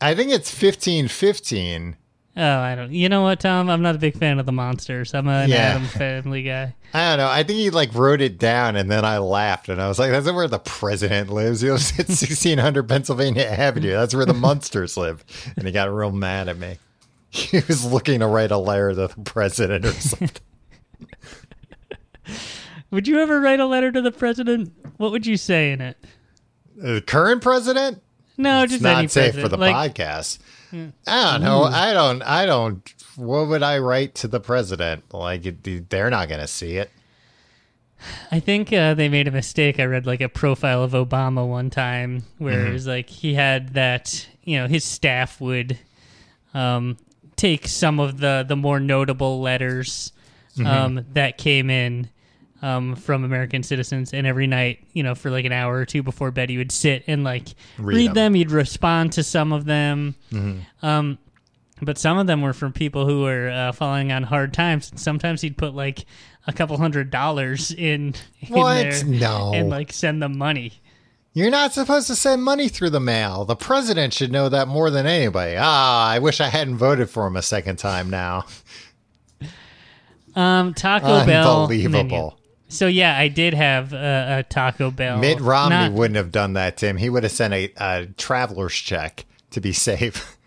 [0.00, 1.96] I think it's fifteen fifteen.
[2.42, 2.90] Oh, I don't.
[2.90, 3.68] You know what, Tom?
[3.68, 5.12] I'm not a big fan of the monsters.
[5.12, 5.56] I'm an Yeah.
[5.56, 6.74] Addams Family guy.
[6.94, 7.28] I don't know.
[7.30, 10.10] I think he like wrote it down, and then I laughed, and I was like,
[10.10, 11.60] "That's where the president lives.
[11.62, 13.90] He lives at sixteen hundred Pennsylvania Avenue.
[13.90, 15.22] That's where the monsters live."
[15.56, 16.78] And he got real mad at me.
[17.28, 20.42] He was looking to write a letter to the president or something.
[22.90, 24.72] Would you ever write a letter to the president?
[24.96, 25.96] What would you say in it?
[26.76, 28.02] the current president?
[28.38, 29.42] No, It's just any not safe president.
[29.44, 30.38] for the like, podcast.
[30.72, 31.62] I don't know.
[31.62, 31.66] Ooh.
[31.66, 32.22] I don't.
[32.22, 32.94] I don't.
[33.16, 35.12] What would I write to the president?
[35.12, 35.42] Like
[35.88, 36.90] they're not going to see it.
[38.30, 39.78] I think uh, they made a mistake.
[39.78, 42.70] I read like a profile of Obama one time where Mm-hmm.
[42.70, 45.78] it was like he had that, you know, his staff would
[46.54, 46.96] um,
[47.36, 50.12] take some of the the more notable letters
[50.56, 50.66] Mm-hmm.
[50.66, 52.10] um, that came in
[52.62, 56.02] um, from American citizens, and every night, you know, for like an hour or two
[56.02, 57.48] before bed, he would sit and like
[57.78, 58.14] Read read, 'em.
[58.14, 58.34] them.
[58.34, 60.14] He'd respond to some of them.
[60.32, 60.86] Mm-hmm.
[60.86, 61.18] Um,
[61.82, 64.92] but some of them were from people who were uh, falling on hard times.
[64.96, 66.04] Sometimes he'd put like
[66.46, 69.04] a couple hundred dollars in, in What?
[69.06, 69.52] No.
[69.54, 70.72] and like send them money.
[71.32, 73.44] You're not supposed to send money through the mail.
[73.44, 75.54] The president should know that more than anybody.
[75.58, 78.44] Ah, I wish I hadn't voted for him a second time now.
[80.34, 81.62] Um, Taco Bell.
[81.62, 82.04] Unbelievable.
[82.04, 82.30] menu.
[82.70, 85.18] So yeah, I did have a, a Taco Bell.
[85.18, 86.96] Mitt Romney Not- wouldn't have done that, Tim.
[86.96, 90.36] He would have sent a, a traveler's check to be safe.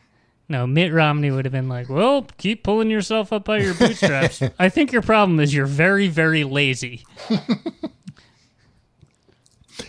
[0.50, 4.42] No, Mitt Romney would have been like, "Well, keep pulling yourself up by your bootstraps."
[4.60, 7.06] I think your problem is you're very, very lazy.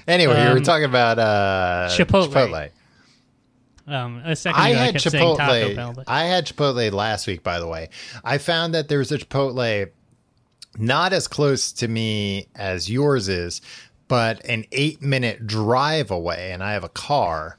[0.06, 2.28] Anyway, you were Um, talking about uh, Chipotle.
[2.32, 2.70] Chipotle.
[3.86, 5.74] Um, a second I ago, I had Taco Chipotle.
[5.76, 7.90] Bell, but I had Chipotle last week, by the way.
[8.22, 9.90] I found that there's a Chipotle
[10.78, 13.60] not as close to me as yours is,
[14.08, 17.58] but an eight minute drive away, and I have a car.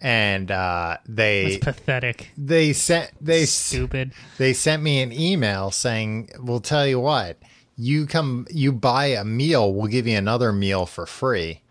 [0.00, 2.30] And uh, they it's pathetic.
[2.36, 4.12] they sent they Stupid.
[4.36, 7.38] they sent me an email saying, "We'll tell you what,
[7.76, 11.62] you come, you buy a meal, we'll give you another meal for free."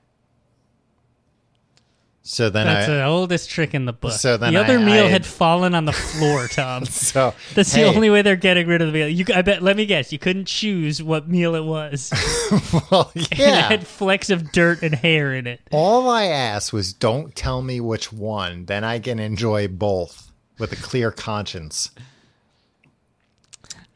[2.26, 4.14] So then That's I the oldest trick in the book.
[4.14, 6.86] So then the other I- meal I- had fallen on the floor, Tom.
[6.86, 9.10] so That's hey, the only way they're getting rid of the meal.
[9.10, 9.62] You, I bet.
[9.62, 10.14] Let me guess.
[10.14, 12.14] You couldn't choose what meal it was.
[12.92, 15.60] well, And it had flecks of dirt and hair in it.
[15.72, 20.72] All I asked was don't tell me which one, then I can enjoy both with
[20.72, 21.92] a clear conscience.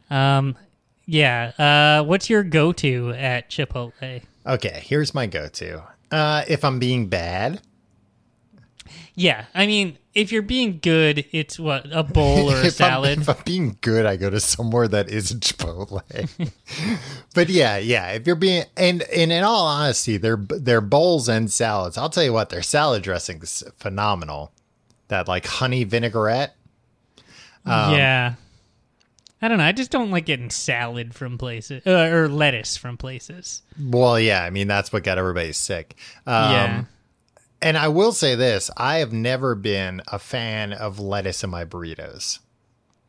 [0.10, 0.58] Um,
[1.06, 1.54] yeah.
[2.02, 4.22] Uh, what's your go-to at Chipotle?
[4.46, 5.84] Okay, here's my go-to.
[6.12, 7.62] Uh, if I'm being bad,
[9.16, 12.72] Yeah, I mean, if you're being good, it's what a bowl or a if, I'm,
[12.72, 13.20] salad.
[13.20, 16.02] if I'm being good, I go to somewhere that isn't Chipotle.
[17.36, 18.10] but yeah, yeah.
[18.10, 21.98] If you're being and, and in all honesty, they're they're bowls and salads.
[21.98, 24.52] I'll tell you what, their salad dressing is phenomenal.
[25.10, 26.56] That like honey vinaigrette.
[27.66, 28.34] Um, yeah.
[29.42, 29.66] I don't know.
[29.66, 33.62] I just don't like getting salad from places uh, or lettuce from places.
[33.80, 34.44] Well, yeah.
[34.44, 35.96] I mean, that's what got everybody sick.
[36.26, 36.84] Um, yeah.
[37.62, 41.66] And I will say this: I have never been a fan of lettuce in my
[41.66, 42.40] burritos.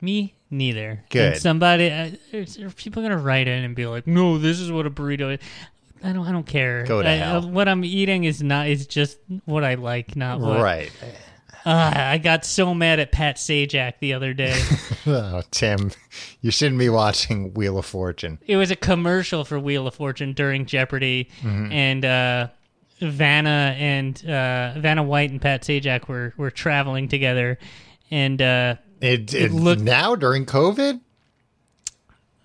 [0.01, 1.03] Me neither.
[1.11, 1.33] Good.
[1.35, 4.71] And somebody, uh, is- are people gonna write in and be like, "No, this is
[4.73, 5.41] what a burrito is."
[6.03, 6.27] I don't.
[6.27, 6.85] I don't care.
[6.85, 7.45] Go to I- hell.
[7.45, 8.69] uh, what I'm eating is not.
[8.69, 10.61] Is just what I like, not what.
[10.61, 10.91] Right.
[11.67, 14.59] Uh, I got so mad at Pat Sajak the other day.
[15.07, 15.91] Oh, Tim,
[16.43, 18.39] you shouldn't be watching Wheel of Fortune.
[18.47, 21.73] it was a commercial for Wheel of Fortune during Jeopardy, Mhm.
[21.73, 22.49] and uh,
[23.01, 27.59] Vanna and uh, Vanna White and Pat Sajak were were traveling together,
[28.11, 31.01] and uh, It, It it looked- now during COVID.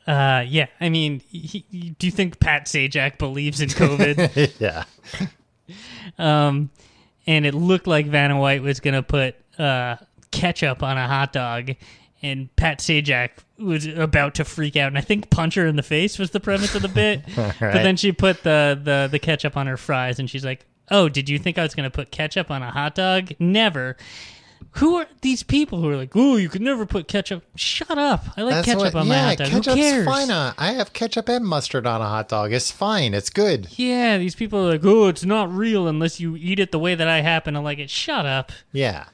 [0.08, 4.54] uh, yeah, I mean, he, he- do you think Pat Sajak believes in COVID?
[4.60, 4.84] yeah.
[6.18, 6.70] um,
[7.26, 9.96] and it looked like Vanna White was gonna put uh,
[10.32, 11.72] ketchup on a hot dog,
[12.24, 15.84] and Pat Sajak was about to freak out, and I think punch her in the
[15.84, 17.22] face was the premise of the bit.
[17.36, 21.10] But then she put the, the the ketchup on her fries, and she's like, "Oh,
[21.10, 23.32] did you think I was gonna put ketchup on a hot dog?
[23.40, 23.98] Never."
[24.78, 27.44] Who are these people who are like, "Oh, you could never put ketchup"?
[27.56, 28.26] Shut up!
[28.36, 29.48] I like That's ketchup what- on my yeah, hot dog.
[29.50, 30.06] ketchup's Who cares?
[30.06, 30.32] fine.
[30.32, 32.52] On, I have ketchup and mustard on a hot dog.
[32.54, 33.14] It's fine.
[33.14, 33.68] It's good.
[33.78, 36.96] Yeah, these people are like, "Oh, it's not real unless you eat it the way
[36.96, 38.52] that I happen to like it." Shut up!
[38.72, 39.06] Yeah.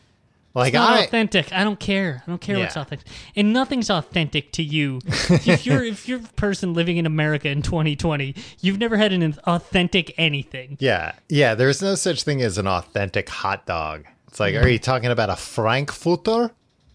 [0.59, 1.51] Like it's not I, authentic.
[1.53, 2.23] I don't care.
[2.25, 4.99] I don't care what's authentic, and nothing's authentic to you.
[5.05, 9.35] if you're if you're a person living in America in 2020, you've never had an
[9.45, 10.77] authentic anything.
[10.79, 11.55] yeah, yeah.
[11.55, 14.05] There's no such thing as an authentic hot dog.
[14.27, 16.51] It's like, are you talking about a Frankfurter?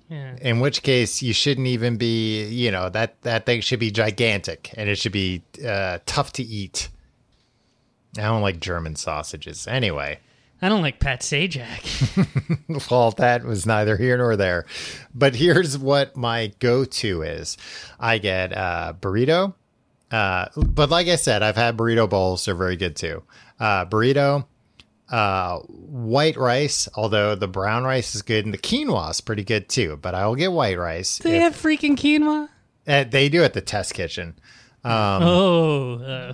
[0.09, 0.37] Yeah.
[0.41, 2.47] In which case, you shouldn't even be.
[2.47, 6.43] You know that that thing should be gigantic and it should be uh, tough to
[6.43, 6.91] eat.
[8.17, 9.67] I don't like German sausages.
[9.67, 10.21] Anyway,
[10.65, 12.89] I don't like Pat Sajak.
[12.91, 14.65] well, that was neither here nor there.
[15.15, 17.59] But here's what my go-to is:
[18.01, 19.53] I get uh, burrito.
[20.11, 23.25] Uh, but like I said, I've had burrito bowls; they're very good too.
[23.61, 24.47] Uh, burrito,
[25.11, 26.89] uh, white rice.
[26.95, 29.99] Although the brown rice is good, and the quinoa is pretty good too.
[30.01, 31.19] But I will get white rice.
[31.19, 32.49] Do they have freaking quinoa?
[32.87, 34.39] Uh, they do at the test kitchen.
[34.85, 36.33] Um, oh, uh,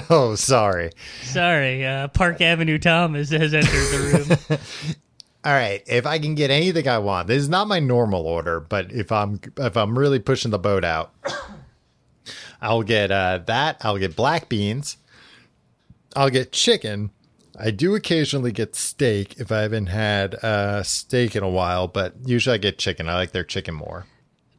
[0.10, 0.90] oh, sorry.
[1.22, 1.84] sorry.
[1.84, 4.58] Uh, Park Avenue Tom has, entered the room.
[5.44, 8.60] All right, if I can get anything I want, this is not my normal order,
[8.60, 11.12] but if I'm if I'm really pushing the boat out,
[12.62, 13.76] I'll get uh, that.
[13.82, 14.96] I'll get black beans.
[16.16, 17.10] I'll get chicken.
[17.58, 22.14] I do occasionally get steak if I haven't had uh, steak in a while, but
[22.24, 23.08] usually I get chicken.
[23.08, 24.06] I like their chicken more.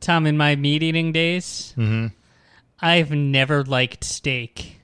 [0.02, 2.12] Tom, in my meat eating days, Mhm.
[2.80, 4.78] I've never liked steak,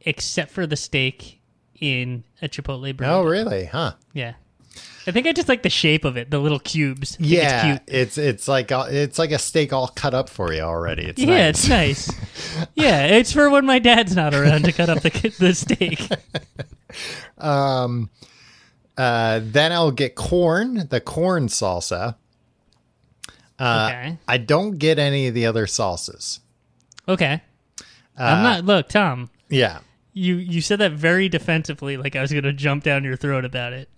[0.00, 1.40] except for the steak
[1.80, 3.08] in a Chipotle burrito.
[3.08, 3.66] Oh, really?
[3.66, 3.92] Huh?
[4.12, 4.34] Yeah.
[5.06, 7.16] I think I just like the shape of it, the little cubes.
[7.20, 7.96] Yeah, it's cute.
[7.96, 11.04] it's it's like uh, it's like a steak all cut up for you already.
[11.04, 11.48] It's yeah, nice.
[11.48, 12.68] it's nice.
[12.74, 16.08] yeah, it's for when my dad's not around to cut up the the steak.
[17.38, 18.08] Um,
[18.96, 22.16] uh, then I'll get corn, the corn salsa.
[23.58, 24.18] Uh, Okay.
[24.26, 26.40] I don't get any of the other salsas.
[27.08, 27.40] Okay.
[28.18, 28.64] Uh, I'm not.
[28.64, 29.30] Look, Tom.
[29.48, 29.80] Yeah.
[30.12, 33.44] You you said that very defensively, like I was going to jump down your throat
[33.44, 33.88] about it.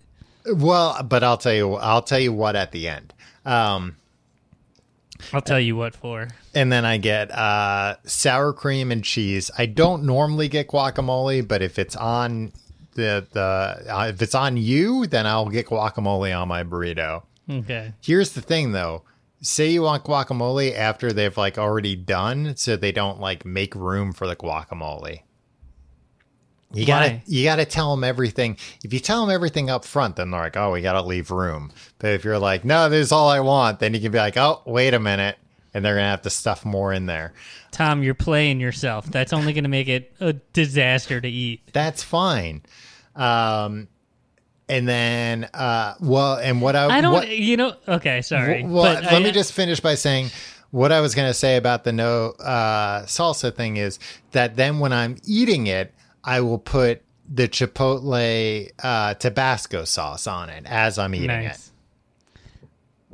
[0.45, 3.13] Well, but I'll tell you, I'll tell you what at the end.
[3.45, 3.95] Um,
[5.33, 6.29] I'll tell you what for.
[6.53, 9.51] and then I get uh, sour cream and cheese.
[9.57, 12.51] I don't normally get guacamole, but if it's on
[12.95, 17.23] the the uh, if it's on you, then I'll get guacamole on my burrito.
[17.49, 17.93] Okay.
[18.01, 19.03] Here's the thing though.
[19.41, 24.11] Say you want guacamole after they've like already done so they don't like make room
[24.11, 25.21] for the guacamole.
[26.73, 27.23] You gotta Why?
[27.25, 28.57] you gotta tell them everything.
[28.83, 31.71] If you tell them everything up front, then they're like, "Oh, we gotta leave room."
[31.97, 34.37] But if you're like, "No, this is all I want," then you can be like,
[34.37, 35.37] "Oh, wait a minute,"
[35.73, 37.33] and they're gonna have to stuff more in there.
[37.71, 39.05] Tom, you're playing yourself.
[39.07, 41.61] That's only to make it a disaster to eat.
[41.73, 42.61] That's fine.
[43.15, 43.87] Um,
[44.69, 47.13] and then uh well and what I I don't.
[47.13, 47.75] what, you know.
[47.87, 48.63] Okay, sorry.
[48.63, 50.29] well, but let I- me just finish by saying
[50.71, 53.97] what I was going to say about the no uh, salsa thing is
[54.33, 55.93] that then when I'm eating it,
[56.23, 61.59] I will put the chipotle uh, Tabasco sauce on it as I'm eating it.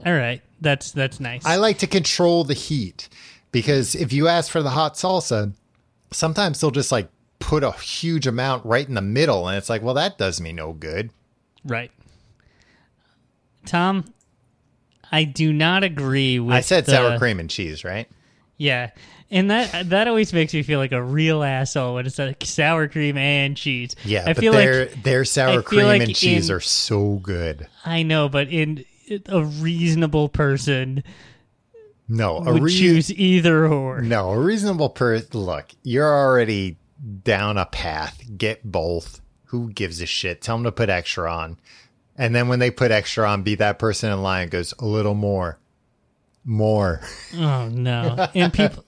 [0.05, 1.45] All right, that's that's nice.
[1.45, 3.07] I like to control the heat
[3.51, 5.53] because if you ask for the hot salsa,
[6.11, 7.07] sometimes they'll just like
[7.39, 10.51] put a huge amount right in the middle, and it's like, well, that does me
[10.51, 11.09] no good.
[11.65, 11.91] Right.
[13.65, 14.05] Tom,
[15.11, 16.55] I do not agree with.
[16.55, 18.07] I said the- sour cream and cheese, right?
[18.57, 18.91] Yeah,
[19.29, 22.87] and that that always makes me feel like a real asshole when it's like sour
[22.87, 23.95] cream and cheese.
[24.05, 27.15] Yeah, I but feel their like their sour cream like and cheese in- are so
[27.23, 27.67] good.
[27.85, 28.85] I know, but in
[29.27, 31.03] a reasonable person
[32.07, 34.01] No, a would rea- choose either or.
[34.01, 35.27] No, a reasonable person.
[35.41, 36.77] Look, you're already
[37.23, 38.21] down a path.
[38.37, 39.19] Get both.
[39.47, 40.41] Who gives a shit?
[40.41, 41.57] Tell them to put extra on.
[42.17, 45.13] And then when they put extra on, be that person in line goes a little
[45.15, 45.57] more,
[46.43, 47.01] more.
[47.37, 48.27] Oh no!
[48.33, 48.85] And people,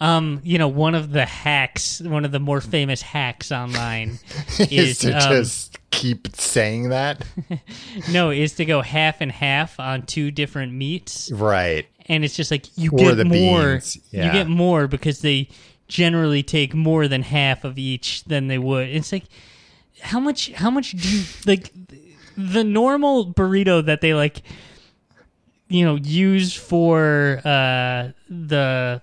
[0.00, 4.18] um, you know, one of the hacks, one of the more famous hacks online
[4.58, 7.24] is is to um, just keep saying that.
[8.10, 11.86] no, is to go half and half on two different meats, right.
[12.06, 13.80] and it's just like you Or get more.
[14.10, 14.26] yeah.
[14.26, 15.48] You get more because they
[15.88, 18.88] generally take more than half of each than they would.
[18.88, 19.24] It's like
[20.02, 20.52] how much?
[20.52, 21.72] How much do you like?
[22.36, 24.42] The normal burrito that they like,
[25.68, 29.02] you know, use for uh, the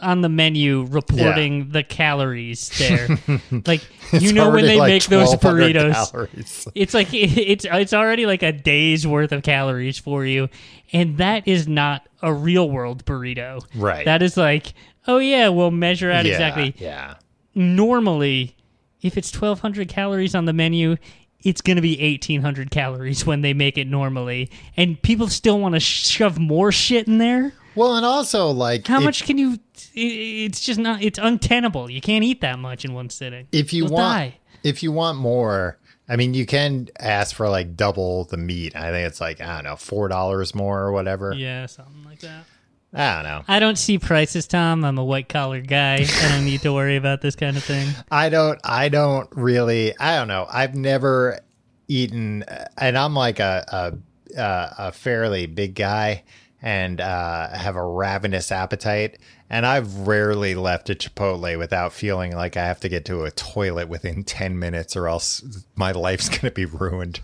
[0.00, 3.18] on the menu reporting the calories there.
[3.66, 6.68] like you know when they like make those burritos, calories.
[6.74, 10.48] it's like it's it's already like a day's worth of calories for you,
[10.92, 13.64] and that is not a real world burrito.
[13.74, 14.04] Right.
[14.04, 14.74] That is like,
[15.06, 16.74] oh yeah, we'll measure out Yeah, exactly.
[16.78, 17.16] Yeah.
[17.54, 18.56] Normally,
[19.02, 20.96] if it's twelve hundred calories on the menu.
[21.44, 24.48] It's going to be 1800 calories when they make it normally.
[24.76, 27.52] And people still want to shove more shit in there.
[27.74, 29.58] Well, and also like How if- much can you?
[29.92, 31.02] It's just not.
[31.02, 31.90] It's untenable.
[31.90, 33.48] You can't eat that much in one sitting.
[33.50, 34.38] if you You'll want die.
[34.62, 35.78] if you want more
[36.08, 39.54] i mean you can ask for like double the meat i think it's like i
[39.54, 42.44] don't know four dollars more or whatever Yeah, something like that.
[42.92, 44.84] I don't know I don't see prices, Tom.
[44.84, 46.06] I'm a white collar guy.
[46.06, 47.88] I don't need to worry about this kind of thing.
[48.10, 51.40] i don't i don't really i don't know i've never
[51.88, 52.44] eaten
[52.78, 53.92] and i'm like a
[54.36, 56.22] a, a, fairly big guy
[56.62, 59.18] and uh, have a ravenous appetite
[59.50, 63.30] and i've rarely left a chipotle without feeling like i have to get to a
[63.32, 65.42] toilet within 10 minutes or else
[65.74, 67.20] my life's going to be ruined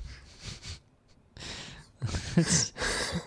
[2.37, 2.73] It's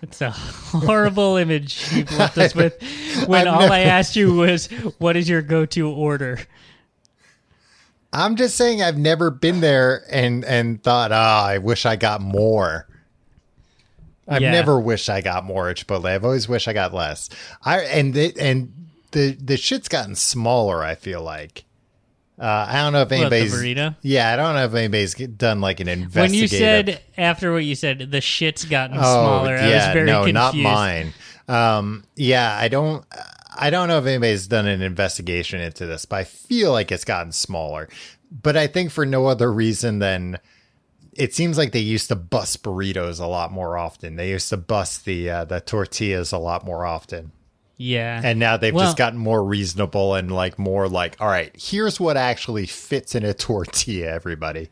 [0.01, 2.81] it's a horrible image you've left us with
[3.27, 4.67] when I've all I asked you was,
[4.97, 6.39] "What is your go-to order?"
[8.13, 12.21] I'm just saying I've never been there and and thought, oh, I wish I got
[12.21, 12.87] more.
[14.27, 14.51] I've Yeah.
[14.51, 16.05] never wished I got more at Chipotle.
[16.05, 17.29] I've always wished I got less.
[17.63, 18.71] I and the and
[19.11, 20.83] the the shit's gotten smaller.
[20.83, 21.65] I feel like.
[22.41, 23.95] Uh, I don't know if What, anybody's burrito?
[24.01, 26.31] Yeah, I don't know if anybody's done like an investigation.
[26.31, 29.57] When you said after what you said, the shit's gotten oh smaller.
[29.57, 30.33] I was yeah, very no, confused.
[30.33, 31.13] not mine.
[31.47, 33.05] Um, yeah, I don't.
[33.55, 37.05] I don't know if anybody's done an investigation into this, but I feel like it's
[37.05, 37.89] gotten smaller.
[38.31, 40.39] But I think for no other reason than
[41.13, 44.15] it seems like they used to bust burritos a lot more often.
[44.15, 47.33] They used to bust the uh, the tortillas a lot more often.
[47.77, 51.51] Yeah, And now they've Well- just gotten more reasonable and like more like, all right,
[51.59, 54.69] here's what actually fits in a tortilla, everybody.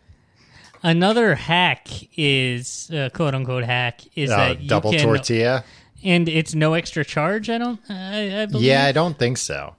[0.84, 1.88] Another hack
[2.18, 5.64] is uh, quote unquote hack is Uh, that you double can, tortilla.
[6.04, 7.50] and it's no extra charge.
[7.50, 7.80] I don't.
[7.90, 8.64] I, I believe.
[8.66, 9.76] Yeah, I don't think so.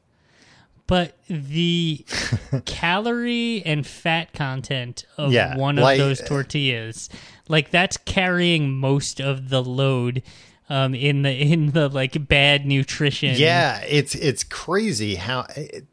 [0.86, 2.04] but the
[2.66, 7.08] calorie and fat content of Yeah, one of like- those tortillas,
[7.48, 10.22] like that's carrying most of the load.
[10.70, 13.34] Um, in the in the like bad nutrition.
[13.36, 15.84] Yeah, it's it's crazy how it,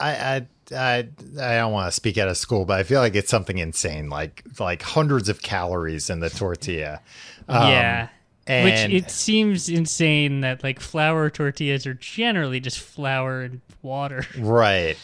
[0.00, 1.08] I I I
[1.40, 4.10] I don't want to speak out of school, but I feel like it's something insane,
[4.10, 7.00] like like hundreds of calories in the tortilla.
[7.48, 8.08] Um, yeah.
[8.46, 14.26] and Which it seems insane that like flour tortillas are generally just flour and water.
[14.38, 14.96] right.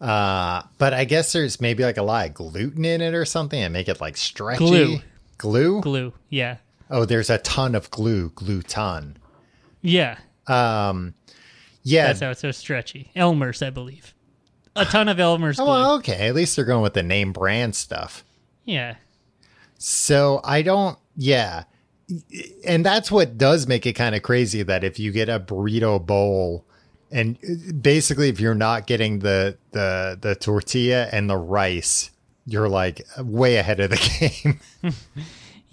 [0.00, 3.60] Uh, but I guess there's maybe like a lot of gluten in it or something
[3.60, 4.58] and make it like stretchy.
[4.58, 4.98] Glue.
[5.38, 5.80] Glue?
[5.80, 6.12] Glue.
[6.28, 6.56] Yeah.
[6.90, 9.16] Oh, there's a ton of glue, gluten.
[9.82, 10.18] Yeah.
[10.46, 11.14] Um,
[11.82, 12.08] yeah.
[12.08, 13.10] That's how it's so stretchy.
[13.14, 14.14] Elmer's, I believe.
[14.76, 15.72] A ton of Elmer's oh, glue.
[15.72, 16.28] well, okay.
[16.28, 18.24] At least they're going with the name brand stuff.
[18.64, 18.96] Yeah.
[19.78, 21.64] So I don't, yeah.
[22.66, 26.04] And that's what does make it kind of crazy that if you get a burrito
[26.04, 26.66] bowl
[27.10, 27.38] and
[27.80, 32.10] basically if you're not getting the the the tortilla and the rice
[32.46, 34.60] you're like way ahead of the game.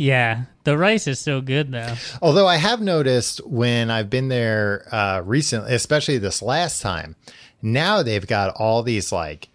[0.01, 1.93] Yeah, the rice is so good though.
[2.23, 7.15] Although I have noticed when I've been there uh, recently, especially this last time,
[7.61, 9.49] now they've got all these like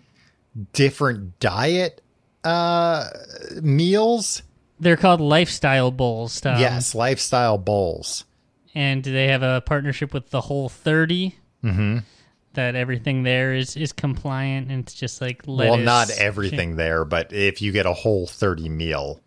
[0.73, 2.01] different diet
[2.45, 3.09] uh,
[3.61, 4.43] meals.
[4.79, 6.41] They're called lifestyle bowls.
[6.41, 6.61] Tom.
[6.61, 8.25] yes, lifestyle bowls.
[8.75, 11.35] and they have a partnership with the Whole 30
[11.65, 11.99] Mm-hmm.
[12.53, 15.71] that everything there is is compliant and it's just like lettuce.
[15.77, 19.21] Well, not everything there, but if you get a whole 30 meal.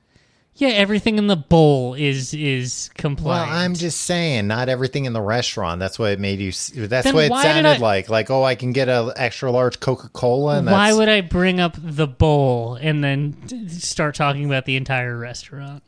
[0.59, 3.49] Yeah, everything in the bowl is is compliant.
[3.49, 3.57] Well.
[3.59, 5.79] I'm just saying, not everything in the restaurant.
[5.79, 6.51] That's what it made you.
[6.51, 8.09] That's Then what it sounded I- like.
[8.09, 10.57] Like, oh, I can get a extra large Coca Cola.
[10.57, 15.17] And Why would I bring up the bowl and then start talking about the entire
[15.17, 15.81] restaurant?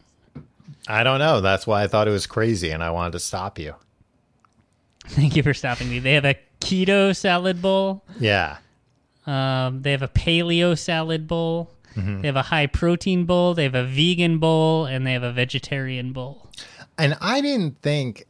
[0.87, 1.41] I don't know.
[1.41, 3.75] That's why I thought it was crazy, and I wanted to stop you.
[5.07, 5.99] Thank you for stopping me.
[5.99, 8.03] They have a keto salad bowl.
[8.21, 8.57] Yeah.
[9.27, 11.71] Um, they have a paleo salad bowl.
[11.95, 12.21] Mhm.
[12.21, 13.53] They have a high protein bowl.
[13.53, 16.49] They have a vegan bowl, and they have a vegetarian bowl.
[16.97, 18.25] And I didn't think,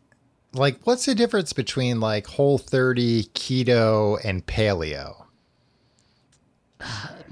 [0.53, 5.25] like, what's the difference between like Whole 30, keto, and paleo?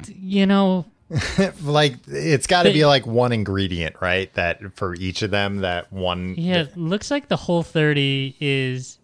[0.07, 0.85] You know,
[1.63, 4.31] like, it's got to be like one ingredient, right?
[4.35, 6.35] That for each of them, that one.
[6.37, 8.97] Yeah, it looks like the whole 30 is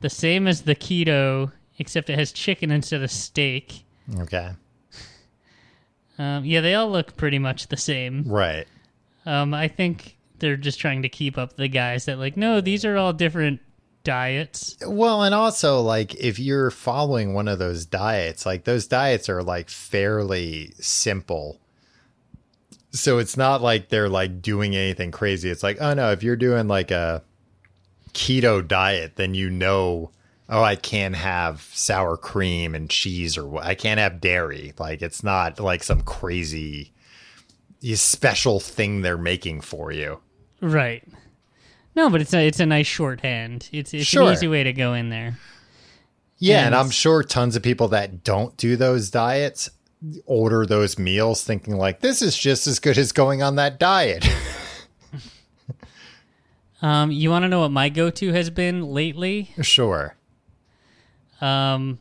[0.00, 3.84] the same as the keto, except it has chicken instead of steak.
[4.18, 4.50] Okay.
[6.20, 8.24] Um, yeah, they all look pretty much the same.
[8.26, 8.66] Right.
[9.24, 12.84] Um, I think they're just trying to keep up the guys that, like, no, these
[12.84, 13.60] are all different
[14.04, 14.76] diets.
[14.86, 19.42] Well, and also like if you're following one of those diets, like those diets are
[19.42, 21.58] like fairly simple.
[22.92, 25.48] So it's not like they're like doing anything crazy.
[25.48, 27.22] It's like, oh no, if you're doing like a
[28.12, 30.10] keto diet, then you know,
[30.50, 33.64] oh, I can't have sour cream and cheese or what.
[33.64, 34.72] I can't have dairy.
[34.78, 36.92] Like it's not like some crazy
[37.94, 40.20] special thing they're making for you.
[40.60, 41.02] Right.
[41.96, 43.68] No, but it's a, it's a nice shorthand.
[43.72, 44.24] It's, it's Sure.
[44.28, 45.38] an easy way to go in there.
[46.38, 49.70] Yeah, and, And- I'm sure tons of people that don't do those diets
[50.24, 54.26] order those meals thinking like this is just as good as going on that diet.
[56.82, 59.50] Um, you want to know what my go-to has been lately?
[59.60, 60.16] sure.
[61.40, 61.98] Um,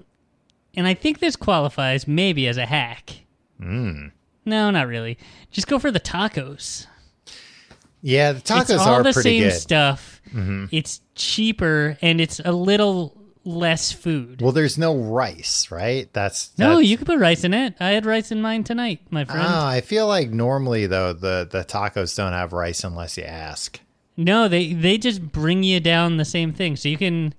[0.76, 3.22] and I think this qualifies maybe as a hack.
[3.62, 4.12] Mm.
[4.46, 5.18] No, not really.
[5.52, 6.86] Just go for the tacos.
[8.02, 8.76] Yeah, the tacos are pretty good.
[8.76, 9.54] it's all are the pretty same good.
[9.54, 10.22] stuff.
[10.34, 10.70] Mhm.
[10.72, 14.42] It's cheaper and it's a little less food.
[14.42, 16.12] Well, there's no rice, right?
[16.14, 17.74] That's, No, you could put rice in it.
[17.80, 19.42] I had rice in mine tonight, my friend.
[19.44, 23.80] Oh, I feel like normally though the the tacos don't have rice unless you ask.
[24.16, 26.76] No, they they just bring you down the same thing.
[26.76, 27.34] So you can,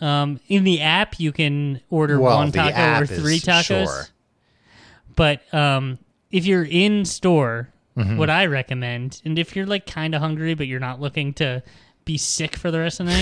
[0.00, 3.64] um, in the app you can order Well, one taco or three is- tacos.
[3.86, 4.06] sure.
[5.16, 5.98] But um,
[6.30, 8.16] if you're in store, Mhm.
[8.16, 11.62] what I recommend, and if you're like kind of hungry but you're not looking to
[12.04, 13.12] be sick for the rest of the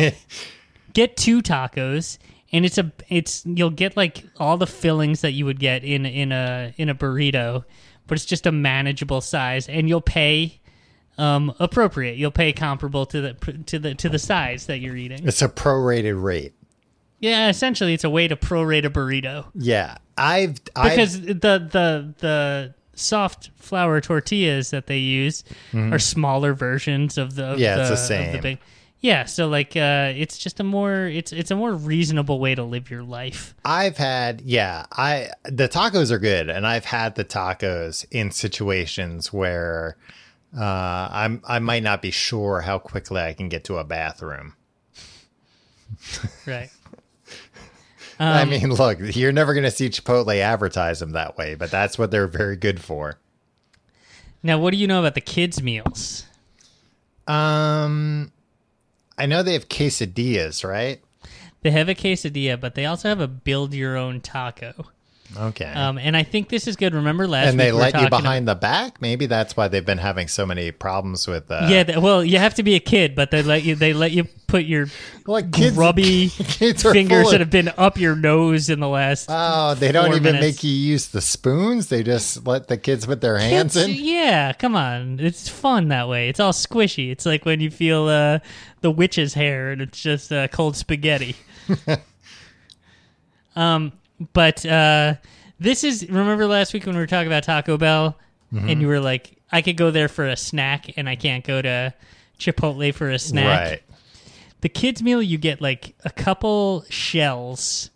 [0.00, 0.14] night,
[0.92, 2.18] get two tacos.
[2.52, 6.06] And it's a it's you'll get like all the fillings that you would get in
[6.06, 7.64] in a in a burrito,
[8.06, 10.60] but it's just a manageable size, and you'll pay
[11.18, 12.16] um, appropriate.
[12.16, 13.34] You'll pay comparable to the
[13.66, 15.26] to the to the size that you're eating.
[15.26, 16.54] It's a prorated rate.
[17.20, 22.14] Yeah, essentially, it's a way to prorate a burrito Yeah, I've because I've, the the
[22.18, 25.42] the soft flour tortillas that they use
[25.72, 25.92] Mhm.
[25.92, 28.40] are smaller versions of the of Yeah, it's the same.
[28.40, 28.58] big.
[29.00, 32.62] Yeah, so like uh, it's just a more it's it's a more reasonable way to
[32.62, 33.54] live your life.
[33.64, 39.32] I've had yeah, I the tacos are good, and I've had the tacos in situations
[39.32, 39.96] where
[40.56, 44.54] uh, I'm I might not be sure how quickly I can get to a bathroom.
[46.46, 46.70] Right.
[48.18, 51.70] I Um, mean, look, you're never going to see Chipotle advertise them that way, but
[51.70, 53.18] that's what they're very good for.
[54.42, 56.26] Now, what do you know about the kids' meals?
[57.26, 58.30] Um,
[59.18, 61.00] I know they have quesadillas, right?
[61.62, 64.74] They have a quesadilla, but they also have a build your own taco.
[65.36, 65.64] Okay.
[65.64, 66.94] Um, and I think this is good.
[66.94, 69.00] Remember last and they we let you behind the back.
[69.00, 71.50] Maybe that's why they've been having so many problems with.
[71.50, 73.92] Uh, yeah, th- well, you have to be a kid, but they let you they
[73.92, 74.86] let you put your
[75.26, 79.26] like kids, grubby kids fingers that have been up your nose in the last.
[79.28, 80.42] Oh, they don't even minutes.
[80.42, 81.88] make you use the spoons.
[81.88, 84.04] They just let the kids put their hands Kids- in.
[84.04, 86.28] Yeah, come on, it's fun that way.
[86.28, 87.10] It's all squishy.
[87.10, 88.38] It's like when you feel uh,
[88.82, 91.34] the witch's hair and it's just uh, cold spaghetti.
[93.56, 93.92] um,
[94.32, 95.14] but uh,
[95.58, 98.18] this is remember last week when we were talking about Taco Bell,
[98.52, 98.70] Mhm.
[98.70, 101.60] and you were like, I could go there for a snack, and I can't go
[101.62, 101.92] to
[102.38, 103.70] Chipotle for a snack.
[103.70, 103.82] Right.
[104.60, 107.90] The kids meal, you get like a couple shells,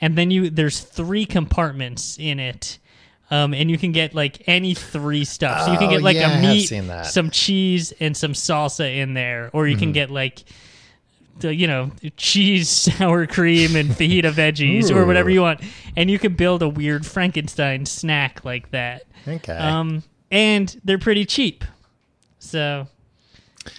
[0.00, 2.78] and then you there's three compartments in it.
[3.32, 5.64] Um, and you can get like any three stuff.
[5.64, 8.96] So you can Oh, get like yeah, I a meat, some cheese, and some salsa
[8.96, 9.82] in there, or you Mm-hmm.
[9.84, 10.42] can get like
[11.40, 15.60] the you know cheese, sour cream, and fajita veggies, or whatever you want.
[15.96, 19.04] And you can build a weird Frankenstein snack like that.
[19.26, 19.56] Okay.
[19.56, 21.64] Um, and they're pretty cheap.
[22.38, 22.86] So,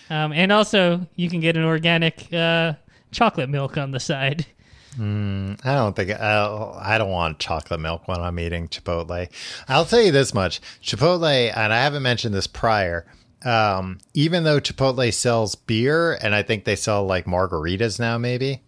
[0.09, 2.73] um, and also you can get an organic uh,
[3.11, 4.45] chocolate milk on the side.
[5.63, 9.29] I don't think I, I don't want chocolate milk when I'm eating Chipotle.
[9.69, 13.05] I'll tell you this much: Chipotle, and I haven't mentioned this prior.
[13.43, 18.61] Um, even though Chipotle sells beer, and I think they sell like margaritas now, maybe.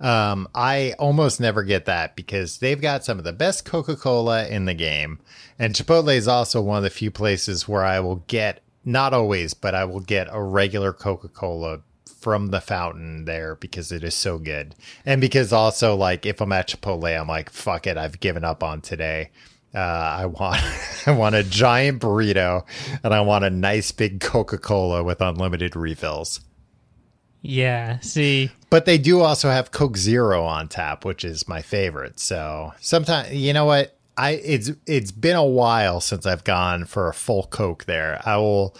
[0.00, 4.46] Um, I almost never get that because they've got some of the best Coca Cola
[4.46, 5.18] in the game,
[5.58, 9.54] and Chipotle is also one of the few places where I will get not always,
[9.54, 11.80] but I will get a regular Coca Cola
[12.20, 14.74] from the fountain there because it is so good.
[15.04, 18.62] And because also like if I'm at Chipotle, I'm like, fuck it, I've given up
[18.62, 19.30] on today.
[19.78, 20.60] Uh, I want
[21.06, 22.64] I want a giant burrito
[23.04, 26.40] and I want a nice big Coca-Cola with unlimited refills.
[27.42, 28.00] Yeah.
[28.00, 28.50] See.
[28.70, 32.18] But they do also have Coke Zero on tap, which is my favorite.
[32.18, 33.96] So sometimes you know what?
[34.16, 38.20] I it's it's been a while since I've gone for a full Coke there.
[38.26, 38.76] I will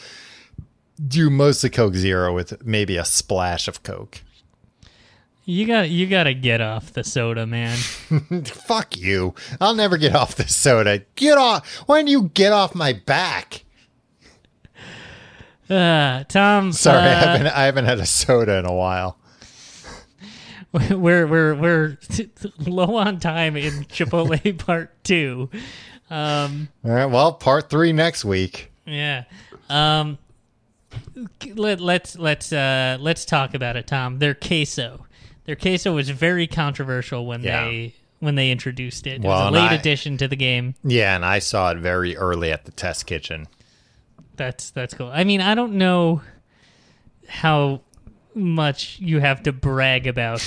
[1.06, 4.22] do mostly Coke Zero with maybe a splash of Coke.
[5.48, 7.78] You got you got to get off the soda, man.
[8.44, 9.34] Fuck you.
[9.58, 11.06] I'll never get off the soda.
[11.16, 11.66] Get off.
[11.86, 13.64] Why don't you get off my back?
[15.70, 19.16] Uh, Tom, Sorry, I uh, haven't I haven't had a soda in a while.
[20.90, 21.98] we're we're we're
[22.66, 25.48] low on time in Chipotle Part Two.
[26.10, 28.70] Um, All right, well, part 3 next week.
[28.84, 29.24] yeah.
[29.70, 30.18] Um,
[31.54, 34.18] let, let's let's uh let's talk about it, Tom.
[34.18, 35.06] They're queso,
[35.48, 37.64] their queso was very controversial when Yeah.
[37.64, 39.14] they when they introduced it.
[39.14, 40.74] It Well, was a late I- addition to the game.
[40.84, 43.46] Yeah, and I saw it very early at the test kitchen.
[44.36, 45.10] That's that's cool.
[45.10, 46.20] I mean, I don't know
[47.28, 47.80] how
[48.34, 50.42] much you have to brag about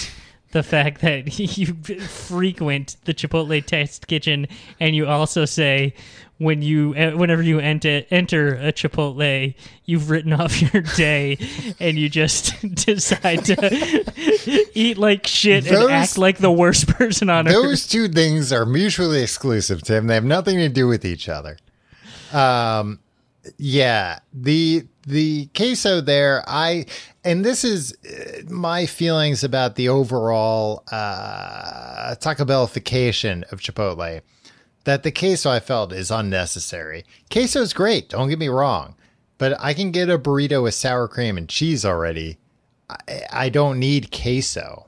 [0.51, 4.47] the fact that you frequent the Chipotle test kitchen,
[4.79, 5.93] and you also say
[6.37, 9.53] when you eh, whenever you enter enter a Chipotle,
[9.85, 11.37] you've written off your day,
[11.79, 17.29] and you just decide to eat like shit Those- and act like the worst person
[17.29, 17.53] on earth.
[17.53, 20.07] Those two things are mutually exclusive, Tim.
[20.07, 21.57] They have nothing to do with each other.
[22.33, 22.99] Um,
[23.57, 26.85] yeah, the the queso there, I
[27.23, 34.21] and this is uh, my feelings about the overall uh, Taco Bellification of Chipotle.
[34.83, 37.05] That the queso I felt is unnecessary.
[37.29, 38.95] Queso's great, don't get me wrong,
[39.37, 42.37] but I can get a burrito with sour cream and cheese already.
[42.89, 44.87] I, I don't need queso.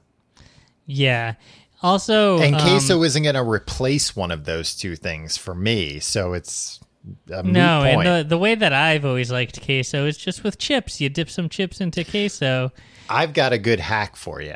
[0.85, 1.35] yeah.
[1.83, 5.99] Also, And um, queso isn't going to replace one of those two things for me.
[5.99, 6.79] So it's
[7.27, 7.53] No, point.
[7.53, 11.01] and the the way that I've always liked queso is just with chips.
[11.01, 12.71] You dip some chips into queso.
[13.09, 14.55] I've got a good hack for you,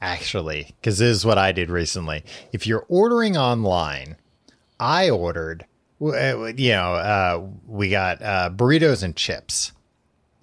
[0.00, 2.22] actually, because this is what I did recently.
[2.52, 4.16] If you're ordering online,
[4.78, 5.64] I ordered,
[6.00, 9.72] uh, you know, uh, we got uh, burritos and chips.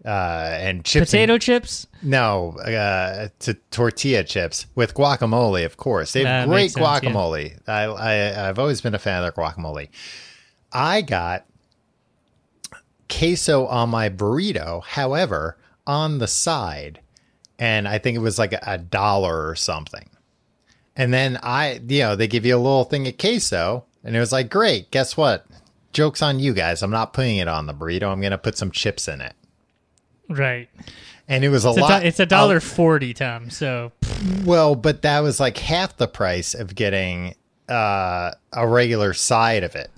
[0.03, 1.85] Uh, and chips Potato and, chips.
[2.01, 6.99] no uh to tortilla chips with guacamole of course they have That great sense, yeah.
[7.11, 9.89] guacamole I, I i've always been a fan of their guacamole
[10.73, 11.45] i got
[13.09, 16.99] queso on my burrito however on the side.
[17.59, 20.09] And i think it was like a, a dollar or something.
[20.95, 24.19] And then i you know they give you a little thing of queso and it
[24.19, 25.45] was like great guess what?
[25.93, 26.81] Joke's on you guys.
[26.83, 28.03] I'm not putting it on the burrito.
[28.11, 29.33] I'm gonna put some chips in it.
[30.29, 30.69] Right.
[31.27, 33.49] and it was a It's a, lot do- it's a dollar forty, Tom.
[33.49, 33.91] So.
[34.45, 37.35] Well, but that was like half the price of getting
[37.67, 39.89] uh, a regular side of it,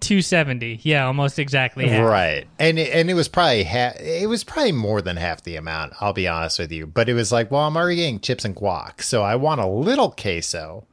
[0.00, 0.80] two seventy.
[0.82, 1.86] Yeah, almost exactly.
[1.88, 2.04] half.
[2.04, 2.46] right?
[2.58, 5.92] And it, and it was probably ha- it was probably more than half the amount.
[6.00, 8.56] I'll be honest with you, but it was like, well, I'm already getting chips and
[8.56, 10.86] guac, so I want a little queso,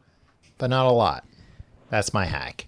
[0.58, 1.26] but not a lot.
[1.89, 2.68] That's my hack.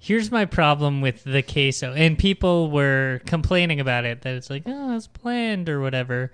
[0.00, 4.62] Here's my problem with the queso, and people were complaining about it that it's like,
[4.66, 6.32] oh, it's bland or whatever.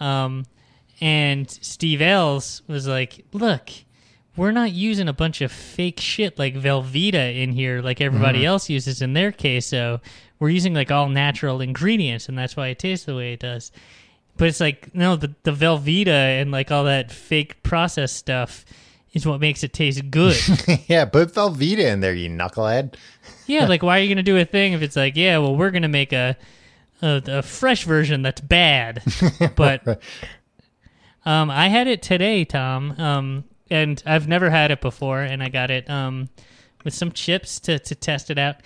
[0.00, 0.44] Um,
[1.00, 3.70] and Steve Ells was like, look,
[4.36, 8.46] we're not using a bunch of fake shit like Velveeta in here, like everybody Mm-hmm.
[8.46, 10.00] else uses in their queso.
[10.40, 13.70] We're using like all natural ingredients, and that's why it tastes the way it does.
[14.36, 18.64] But it's like, no, the, the Velveeta and like all that fake processed stuff
[19.12, 20.36] is what makes it taste good.
[20.88, 22.96] yeah, put Velveeta in there, you knucklehead.
[23.46, 25.70] Yeah, like why are you gonna do a thing if it's like, yeah, well, we're
[25.70, 26.36] gonna make a
[27.00, 29.02] a, a fresh version that's bad,
[29.56, 30.00] but
[31.24, 35.48] um, I had it today, Tom, um, and I've never had it before, and I
[35.48, 36.28] got it um
[36.84, 38.56] with some chips to to test it out.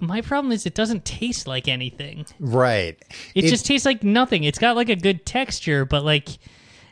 [0.00, 2.26] My problem is it doesn't taste like anything.
[2.40, 3.00] Right.
[3.36, 4.42] It, just tastes like nothing.
[4.42, 6.30] It's got like a good texture, but like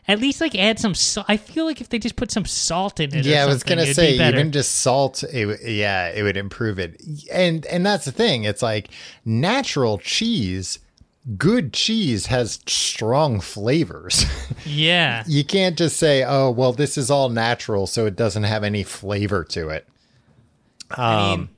[0.08, 0.94] at least like add some.
[0.94, 3.24] Sa- I feel like if they just put some salt in it.
[3.24, 5.22] yeah, I was gonna say even just salt.
[5.22, 7.00] It, yeah, it would improve it.
[7.32, 8.44] And and that's the thing.
[8.44, 8.90] It's like
[9.24, 10.78] natural cheese.
[11.38, 14.24] Good cheese has strong flavors.
[14.66, 15.22] yeah.
[15.28, 18.82] you can't just say, "Oh, well, this is all natural, so it doesn't have any
[18.82, 19.86] flavor to it."
[20.90, 21.48] I Um, mean,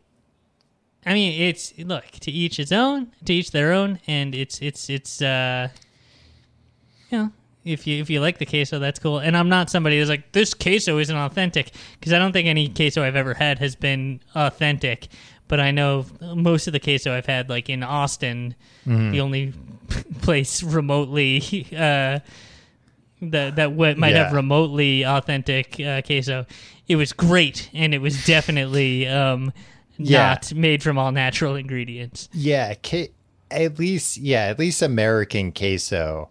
[1.07, 4.91] I mean, it's look to each his own, to each their own, and it's it's
[4.91, 5.69] it's uh,
[7.11, 7.33] you know,
[7.65, 9.19] if you if you like the queso, that's cool.
[9.19, 12.69] And I'm not somebody who's like this queso isn't authentic because I don't think any
[12.69, 15.09] queso I've ever had has been authentic.
[15.49, 18.55] But I know most of the queso I've had, like in Austin,
[18.87, 19.13] Mhm.
[19.13, 19.53] the only
[20.23, 22.21] place remotely uh,
[23.23, 26.47] that that might have remotely authentic uh, queso.
[26.89, 29.53] It was great, and it was definitely um,
[29.97, 30.29] Yeah.
[30.31, 32.29] not made from all natural ingredients.
[32.33, 33.11] Yeah, ca-
[33.51, 36.29] at least yeah, at least American queso.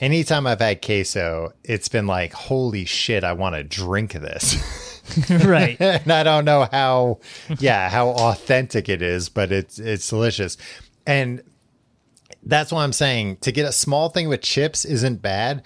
[0.00, 4.56] Anytime I've had queso, it's been like, holy shit, I want to drink this.
[5.44, 5.76] right.
[5.80, 7.20] and I don't know how
[7.58, 10.56] yeah, how authentic it is, but it's it's delicious.
[11.06, 11.42] And
[12.42, 15.62] that's why I'm saying to get a small thing with chips isn't bad.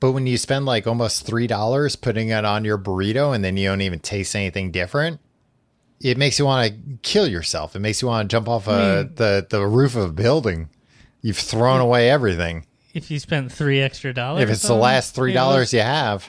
[0.00, 3.56] But when you spend like almost three dollars putting it on your burrito and then
[3.56, 5.20] you don't even taste anything different,
[6.00, 7.76] it makes you want to kill yourself.
[7.76, 9.14] It makes you want to jump off a, Hmm.
[9.14, 10.68] the the roof of a building.
[11.20, 12.66] You've thrown away everything.
[12.94, 16.28] If you spent three extra dollars, If it's the last three dollars you have,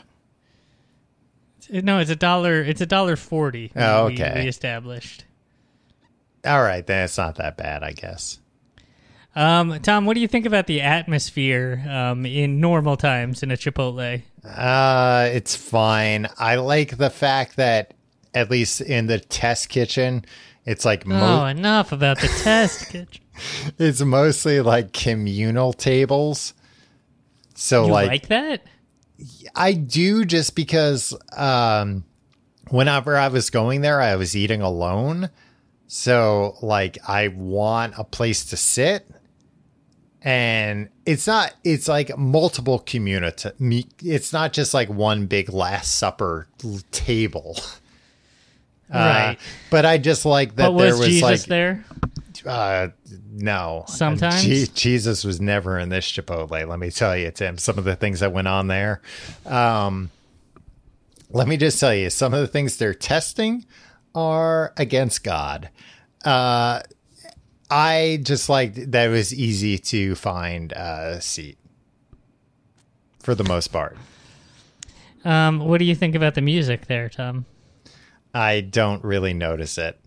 [1.71, 2.61] no, it's a dollar.
[2.61, 3.71] It's a dollar forty.
[3.75, 4.41] Oh, we- okay.
[4.43, 5.25] We established.
[6.45, 8.39] all right, then it's not that bad, I guess.
[9.35, 13.55] Um, Tom, what do you think about the atmosphere um, in normal times in a
[13.57, 14.21] Chipotle?
[14.45, 16.27] Uh, it's fine.
[16.37, 17.95] I like the fact that
[18.35, 20.23] at least in the test kitchen,
[20.65, 23.23] it's like mo- oh, enough about the test kitchen.
[23.79, 26.53] it's mostly like communal tables.
[27.55, 28.61] So you like, like that?
[29.55, 32.03] I do just because um
[32.69, 35.29] whenever I was going there, I was eating alone.
[35.87, 39.07] So like I want a place to sit.
[40.25, 43.49] And it's not it's like multiple community
[44.01, 46.47] it's not just like one big last supper
[46.91, 47.57] table.
[48.93, 49.37] Uh, Right.
[49.71, 51.83] but I just like that But there was was Jesus like there?
[52.45, 52.89] uh,
[53.35, 53.85] no.
[53.87, 54.43] Sometimes?
[54.43, 56.67] Je- Jesus was never in this Chipotle.
[56.67, 57.57] Let me tell you, Tim.
[57.57, 59.01] Some of the things that went on there.
[59.45, 60.11] Um,
[61.29, 63.65] let me just tell you, some of the things they're testing
[64.13, 65.69] are against God.
[66.23, 66.81] Uh,
[67.71, 71.57] I just like that it was easy to find a seat
[73.19, 73.97] for the most part.
[75.25, 77.45] Um, what do you think about the music there, Tom?
[78.33, 79.99] I don't really notice it.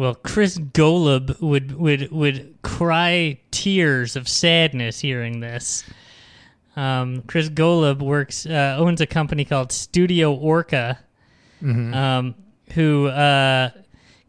[0.00, 5.84] Well, Chris Golub would would would cry tears of sadness hearing this.
[6.74, 10.98] Um, Chris Golub works uh, owns a company called Studio Orca,
[11.62, 11.94] Mhm.
[11.94, 12.34] um,
[12.72, 13.72] who uh,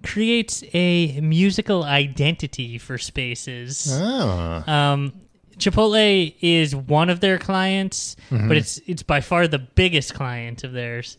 [0.04, 3.88] creates a musical identity for spaces.
[3.94, 4.64] Oh.
[4.68, 5.14] Um,
[5.58, 8.50] Chipotle is one of their clients, Mhm.
[8.50, 11.16] but it's it's by far the biggest client of theirs.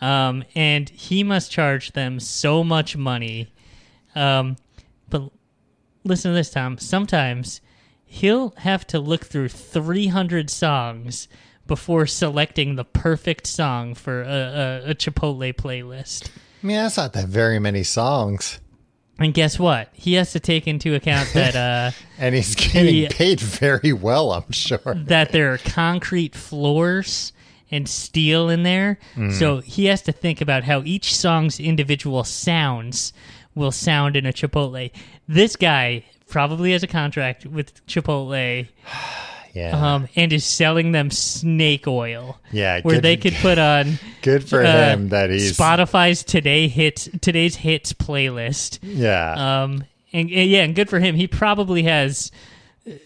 [0.00, 3.52] Um, and he must charge them so much money.
[4.14, 4.56] Um,
[5.10, 5.30] but
[6.04, 6.78] listen to this, Tom.
[6.78, 7.60] Sometimes
[8.04, 11.28] he'll have to look through 300 songs
[11.66, 14.26] before selecting the perfect song for a,
[14.86, 16.28] a, a Chipotle playlist.
[16.62, 18.60] I mean, that's not that very many songs.
[19.18, 19.90] And guess what?
[19.92, 24.32] He has to take into account that uh, And he's getting the- paid very well,
[24.32, 24.78] I'm sure.
[24.94, 27.32] that there are concrete floors
[27.70, 28.98] and steel in there.
[29.14, 29.32] Mm.
[29.32, 33.12] So he has to think about how each song's individual sounds
[33.54, 34.90] will sound in a Chipotle.
[35.28, 38.68] This guy probably has a contract with Chipotle.
[39.54, 39.94] Yeah.
[39.94, 42.40] Um, and is selling them snake oil.
[42.50, 44.00] Yeah, where good- they could put on.
[44.22, 48.80] Good for uh, him that he's Spotify's today hits today's hits playlist.
[48.82, 49.62] Yeah.
[49.62, 49.84] Um.
[50.12, 51.14] And, and yeah, and good for him.
[51.14, 52.32] He probably has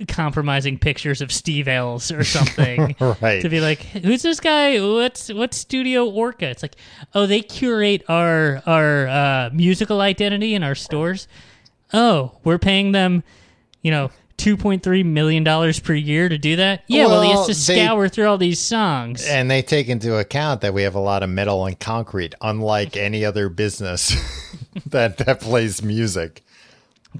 [0.08, 2.96] compromising pictures of Steve Ells or something.
[3.20, 3.42] Right.
[3.42, 4.78] To be like, who's this guy?
[4.80, 6.46] What's what's Studio Orca?
[6.46, 6.76] It's like,
[7.14, 11.28] oh, they curate our our uh, musical identity in our stores.
[11.92, 13.22] Oh, we're paying them,
[13.82, 16.82] you know, two point three million dollars per year to do that.
[16.86, 19.26] Yeah, well, he has Well, to they- scour through all these songs.
[19.26, 22.96] and they take into account that we have a lot of metal and concrete, unlike
[22.96, 24.14] any other business
[24.86, 26.44] that that plays music.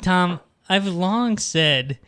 [0.02, 1.98] Tom, I've long said.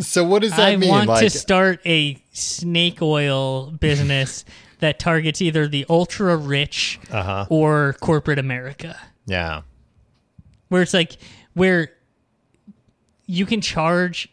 [0.00, 0.90] So what does that I mean?
[0.90, 4.44] want to start a snake oil business
[4.80, 7.46] that targets either the ultra rich Uh-huh.
[7.48, 8.98] or corporate America.
[9.26, 9.62] Yeah.
[10.68, 11.16] where it's like
[11.54, 11.90] where
[13.26, 14.28] you can charge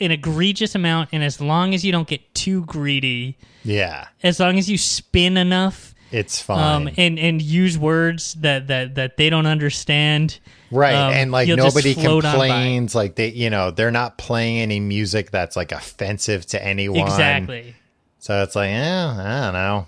[0.00, 4.58] an egregious amount, and as long as you don't get too greedy, Yeah, as long
[4.58, 6.86] as you spin enough, it's fine.
[6.86, 10.38] um, and and use words that that that they don't understand,
[10.70, 10.94] Right.
[10.94, 12.46] um, and like nobody float on by.
[12.48, 12.94] complains.
[12.94, 17.00] Like they, you know, they're not playing any music that's like offensive to anyone.
[17.00, 17.74] Exactly.
[18.18, 19.86] So it's like, yeah, I don't know.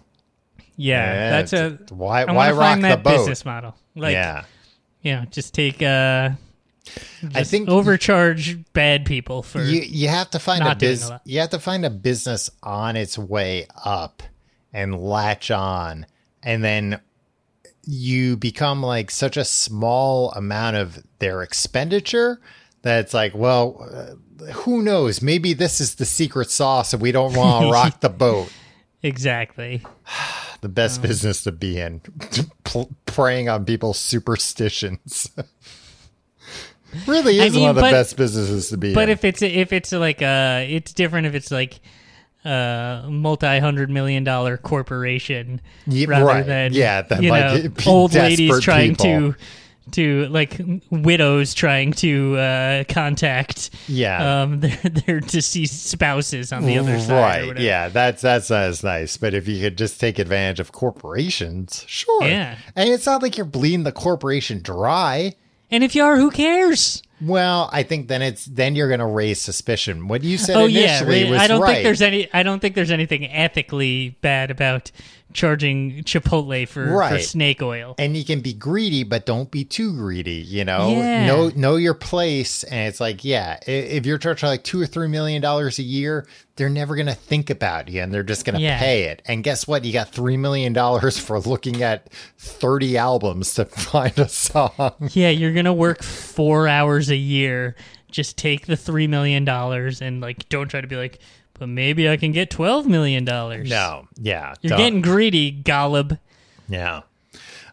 [0.76, 3.18] Yeah, Yeah, that's a why- I why rock the that boat?
[3.18, 3.74] business model.
[3.94, 4.44] Like, yeah.
[5.02, 6.30] you know, just take uh,
[7.34, 11.06] I think overcharge bad people for you you have to find a not doing biz,
[11.06, 11.22] a lot.
[11.24, 14.22] you have to find a business on its way up
[14.72, 16.06] and latch on
[16.42, 17.00] and then
[17.84, 22.40] you become like such a small amount of their expenditure
[22.82, 27.12] that it's like well uh, who knows maybe this is the secret sauce and we
[27.12, 28.52] don't want to rock the boat
[29.02, 29.82] exactly.
[30.60, 31.02] the best Oh.
[31.08, 32.00] business to be in
[32.64, 35.28] P- preying on people's superstitions
[37.06, 39.24] really I is mean, one of the but- best businesses to be But in if
[39.24, 41.80] it's if it's like uh, it's different if it's like
[42.44, 46.46] a multi hundred million dollar corporation Ye- rather right.
[46.46, 49.32] than Yeah, than, you like, know old ladies trying people.
[49.32, 49.34] to
[49.92, 54.42] to like widows trying to uh, contact Yeah.
[54.42, 58.84] um their their deceased spouses on the other side right yeah that's that's not as
[58.84, 62.56] nice but if you could just take advantage of corporations sure Yeah.
[62.76, 65.34] and it's not like you're bleeding the corporation dry
[65.70, 69.40] and if you are who cares well i think then it's then you're gonna raise
[69.40, 71.30] suspicion what you said oh yeah initially right.
[71.30, 74.90] was I don't right think there's any I don't think there's anything ethically bad about
[75.32, 77.94] charging Chipotle for, for snake oil.
[77.98, 81.26] and you can be greedy but don't be too greedy you know Yeah.
[81.26, 85.08] know know your place and it's like yeah if you're charging like two or three
[85.08, 86.26] million dollars a year
[86.56, 88.78] they're never gonna think about you and they're just gonna Yeah.
[88.78, 92.08] pay it and guess what you got three million dollars for looking at
[92.38, 97.74] 30 albums to find a song Yeah, you're gonna work four hours a year.
[98.10, 101.18] Just take the three million dollars and like don't try to be like,
[101.58, 103.68] but maybe I can get twelve million dollars.
[103.68, 104.78] no yeah You're don't.
[104.78, 106.18] getting greedy, Golub.
[106.68, 107.02] yeah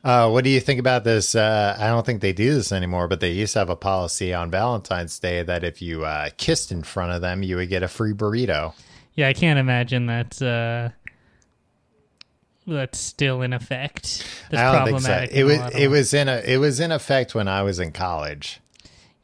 [0.01, 1.35] uh, what do you think about this?
[1.35, 4.33] Uh, I don't think they do this anymore, but they used to have a policy
[4.33, 7.83] on Valentine's Day that if you uh, kissed in front of them, you would get
[7.83, 8.73] a free burrito.
[9.15, 10.91] Yeah, I can't imagine that's uh
[12.65, 14.25] that's still in effect.
[14.49, 15.27] That's I don't think so.
[15.29, 18.61] It was it was in a it was in effect when I was in college.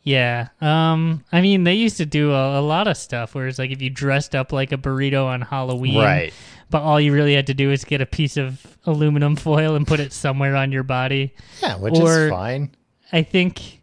[0.05, 0.47] Yeah.
[0.61, 3.71] Um I mean they used to do a, a lot of stuff where it's like
[3.71, 5.97] if you dressed up like a burrito on Halloween.
[5.97, 6.33] Right.
[6.69, 9.85] But all you really had to do is get a piece of aluminum foil and
[9.85, 11.33] put it somewhere on your body.
[11.61, 12.71] Yeah, which Or- is fine.
[13.11, 13.81] I think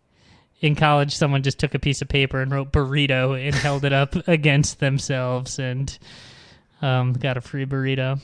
[0.60, 3.92] in college someone just took a piece of paper and wrote burrito and held it
[3.92, 5.98] up against themselves and
[6.82, 8.20] um, got a free burrito.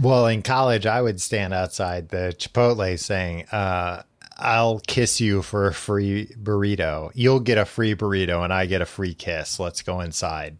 [0.00, 4.02] Well, in college, I would stand outside the Chipotle saying, uh,
[4.38, 7.10] "I'll kiss you for a free burrito.
[7.14, 9.58] You'll get a free burrito, and I get a free kiss.
[9.58, 10.56] Let's go inside."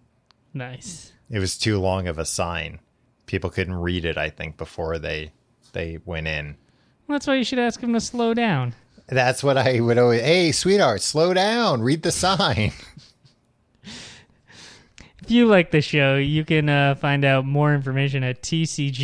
[0.55, 1.13] Nice.
[1.31, 2.81] It was too long of a sign.
[3.27, 4.17] People couldn't read it.
[4.17, 5.33] I think before they
[5.73, 6.57] they went in.
[7.07, 8.75] Well, that's why you should ask him to slow down.
[9.07, 10.21] That's what I would always.
[10.21, 11.83] Hey, sweetheart, slow down.
[11.83, 12.73] Read the sign.
[15.29, 18.95] If you like the show, you can uh, find out more information at tcgte.com.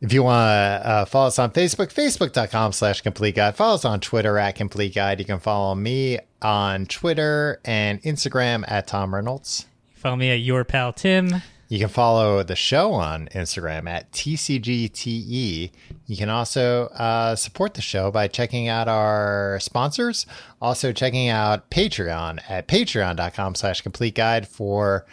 [0.00, 3.56] If you want to uh, follow us on Facebook, facebook.com slash complete guide.
[3.56, 5.18] Follow us on Twitter at complete guide.
[5.18, 9.66] You can follow me on Twitter and Instagram at Tom Reynolds.
[9.94, 11.42] Follow me at your pal Tim.
[11.68, 15.70] You can follow the show on Instagram at TCGTE.
[16.06, 20.24] You can also uh, support the show by checking out our sponsors.
[20.62, 25.04] Also checking out Patreon at patreon.com slash complete guide for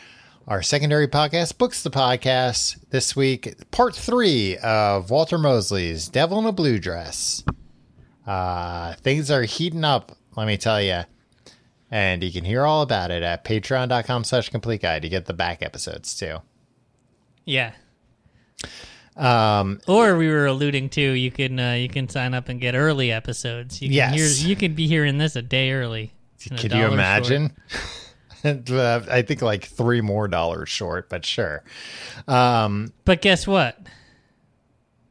[0.48, 2.78] our secondary podcast, Books the Podcast.
[2.92, 7.44] This week, part three of Walter Mosley's Devil in a Blue Dress.
[8.28, 11.02] Uh, things are heating up, let me tell you.
[11.92, 15.04] And you can hear all about it at patreon.com slash complete guide.
[15.04, 16.38] You get the back episodes too.
[17.46, 17.74] Yeah.
[19.16, 22.76] Um, Or we were alluding to you can uh, you can sign up and get
[22.76, 23.82] early episodes.
[23.82, 24.40] You can Yes.
[24.40, 26.12] hear, you can be hearing this a day early.
[26.58, 27.54] Could you imagine?
[29.10, 31.64] I think like three more dollars short, but sure.
[32.28, 33.80] Um, But guess what?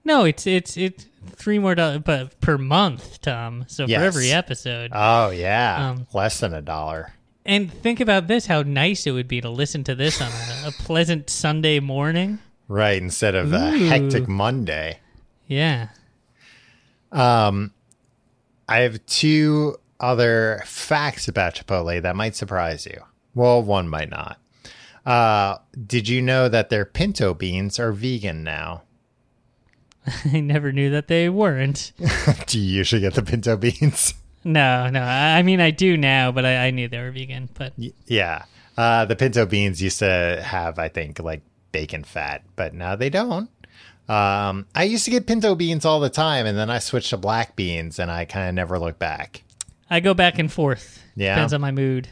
[0.04, 3.64] No, it's it's it's three more dollars, but per month, Tom.
[3.68, 4.00] So Yes.
[4.00, 4.90] for every episode.
[4.94, 7.12] oh yeah, Um, less than a dollar.
[7.46, 10.28] and think about this: how nice it would be to listen to this on
[10.64, 12.38] a, a pleasant Sunday morning.
[12.68, 14.98] Right, instead of a hectic Monday.
[15.46, 15.88] Yeah.
[17.12, 17.72] Um,
[18.68, 23.00] I have two other facts about Chipotle that might surprise you.
[23.34, 24.38] Well, one might not.
[25.04, 28.82] Uh, did you know that their pinto beans are vegan now?
[30.32, 31.92] I never knew that they weren't.
[32.46, 34.14] Do you usually get the pinto beans?
[34.46, 35.00] No, no.
[35.00, 37.48] I mean, I do now, but I, I knew they were vegan.
[37.54, 37.72] But
[38.04, 38.44] Yeah.
[38.76, 41.40] Uh, the pinto beans used to have, I think, like
[41.72, 43.48] bacon fat, but now they don't.
[44.06, 47.16] Um, I used to get pinto beans all the time, and then I switched to
[47.16, 49.42] black beans, and I kind of never looked back.
[49.88, 51.02] I go back and forth.
[51.16, 51.36] Yeah.
[51.36, 52.08] Depends on my mood.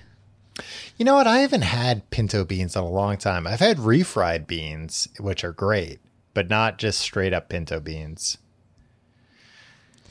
[0.96, 1.26] You know what?
[1.26, 3.46] I haven't had pinto beans in a long time.
[3.46, 5.98] I've had refried beans, which are great,
[6.34, 8.38] but not just straight up pinto beans.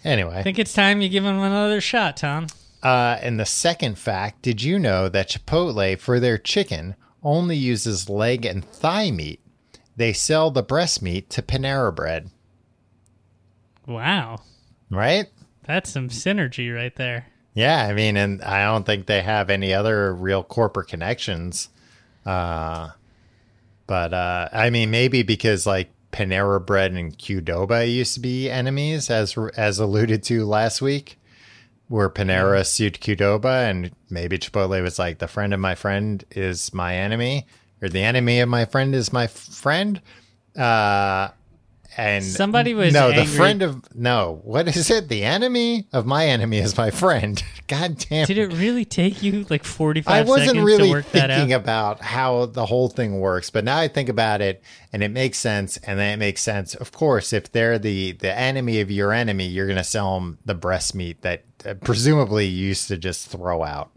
[0.03, 2.47] Anyway, I think it's time you give them another shot, Tom.
[2.81, 8.09] Uh, and the second fact did you know that Chipotle, for their chicken, only uses
[8.09, 9.39] leg and thigh meat?
[9.95, 12.31] They sell the breast meat to Panera Bread,
[13.87, 14.41] Wow.
[14.89, 15.27] right?
[15.65, 17.27] That's some synergy right there.
[17.53, 21.69] Yeah, I mean, and I don't think they have any other real corporate connections.
[22.25, 22.91] Uh,
[23.87, 29.09] but uh, I mean, maybe because like Panera Bread and Qdoba used to be enemies,
[29.09, 31.19] as as alluded to last week,
[31.89, 36.73] where Panera sued Qdoba, and maybe Chipotle was like, "The friend of my friend is
[36.73, 37.47] my enemy,
[37.81, 40.01] or the enemy of my friend is my f- friend."
[40.55, 41.29] Uh,
[41.97, 44.39] and Somebody was no, the friend of no.
[44.43, 45.09] What is it?
[45.09, 47.41] The enemy of my enemy is my friend.
[47.67, 48.25] God damn.
[48.25, 52.87] Did it really take you like 45 I wasn't really thinking about how the whole
[52.87, 54.63] thing works, but now I think about it,
[54.93, 55.77] and it makes sense.
[55.77, 59.47] And then it makes sense, of course, if they're the the enemy of your enemy,
[59.47, 63.27] you're going to sell them the breast meat that uh, presumably you used to just
[63.27, 63.91] throw out.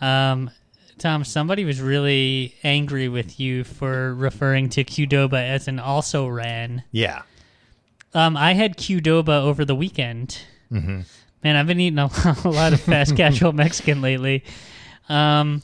[0.00, 0.50] Um,
[0.98, 6.84] Tom, somebody was really angry with you for referring to Qdoba as an also ran.
[6.92, 7.22] Yeah.
[8.12, 10.38] Um, I had Qdoba over the weekend.
[10.70, 11.00] Mm-hmm.
[11.42, 12.08] Man, I've been eating a,
[12.44, 14.44] a lot of fast casual Mexican lately.
[15.08, 15.62] Um,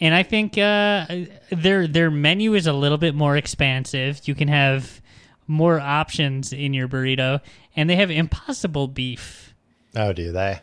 [0.00, 1.06] and I think uh,
[1.50, 4.26] their their menu is a little bit more expansive.
[4.26, 5.00] You can have
[5.46, 7.40] more options in your burrito,
[7.76, 9.54] and they have impossible beef,
[9.94, 10.60] Oh, do they?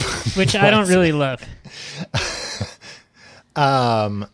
[0.34, 1.42] which I don't really love.
[3.56, 4.26] Um,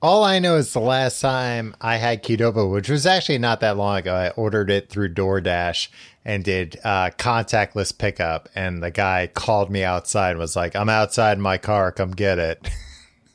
[0.00, 3.76] all I know is the last time I had Qdoba, which was actually not that
[3.76, 5.88] long ago, I ordered it through DoorDash
[6.24, 8.48] and did uh, contactless pickup.
[8.54, 11.92] And the guy called me outside and was like, I'm outside my car.
[11.92, 12.68] Come get it.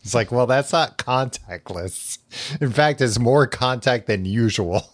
[0.04, 2.20] It's like, well, that's not contactless.
[2.62, 4.90] In fact, it's more contact than usual.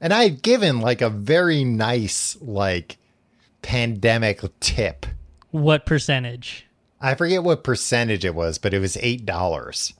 [0.00, 2.98] and I had given like a very nice, like,
[3.66, 5.06] pandemic tip.
[5.50, 6.66] What percentage?
[7.00, 9.92] I forget what percentage it was, but it was eight dollars.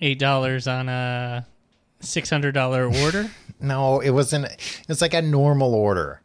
[0.00, 1.46] Eight dollars on a
[2.00, 4.46] six hundred dollar order No, it wasn't.
[4.46, 6.20] It's was like a normal order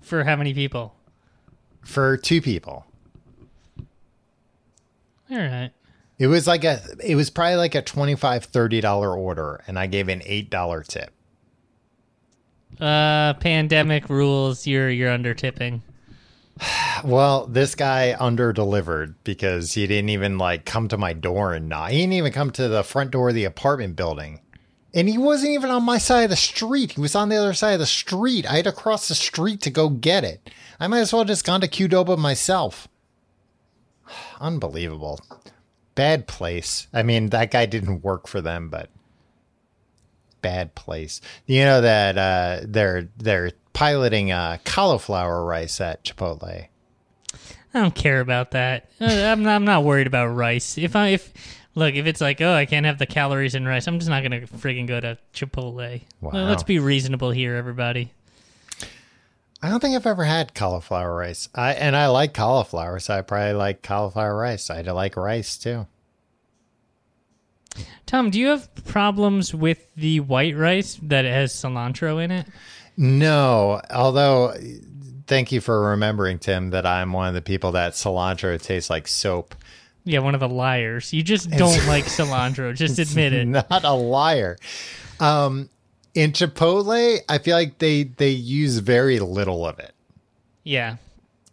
[0.00, 0.94] for how many people?
[1.82, 2.86] for two people.
[5.30, 5.70] All right.
[6.18, 6.80] It was like a.
[7.02, 10.48] It was probably like a twenty five thirty dollar order, and I gave an eight
[10.48, 11.12] dollar tip.
[12.80, 14.66] Uh, pandemic rules.
[14.66, 15.82] You're you're under tipping.
[17.02, 21.66] Well, this guy under delivered because he didn't even like come to my door and
[21.66, 21.90] knock.
[21.92, 24.40] He didn't even come to the front door of the apartment building.
[24.92, 26.92] And he wasn't even on my side of the street.
[26.92, 28.44] He was on the other side of the street.
[28.44, 30.50] I had to cross the street to go get it.
[30.78, 32.88] I might as well just gone to Qdoba myself.
[34.40, 35.20] Unbelievable.
[35.94, 36.88] Bad place.
[36.92, 38.90] I mean, that guy didn't work for them, but
[40.42, 41.20] bad place.
[41.46, 46.66] You know that uh, they're they're piloting uh, cauliflower rice at Chipotle.
[47.72, 48.90] I don't care about that.
[49.00, 50.76] Uh, I'm not, I'm not worried about rice.
[50.76, 51.32] If I if
[51.74, 54.22] look if it's like oh I can't have the calories in rice, I'm just not
[54.22, 56.02] gonna friggin' go to Chipotle.
[56.20, 56.32] Wow.
[56.32, 58.12] Let's be reasonable here, everybody.
[59.62, 61.48] I don't think I've ever had cauliflower rice.
[61.54, 64.70] I and I like cauliflower, so I probably like cauliflower rice.
[64.70, 65.86] I like rice too.
[68.06, 72.46] Tom, do you have problems with the white rice that has cilantro in it?
[72.96, 74.54] No, although
[75.26, 79.06] thank you for remembering, Tim, that I'm one of the people that cilantro tastes like
[79.06, 79.54] soap.
[80.04, 81.12] Yeah, one of the liars.
[81.12, 82.74] You just don't like cilantro.
[82.74, 83.46] Just admit it.
[83.46, 84.58] Not a liar.
[85.20, 85.70] Um,
[86.14, 89.94] in Chipotle, I feel like they they use very little of it.
[90.64, 90.96] Yeah.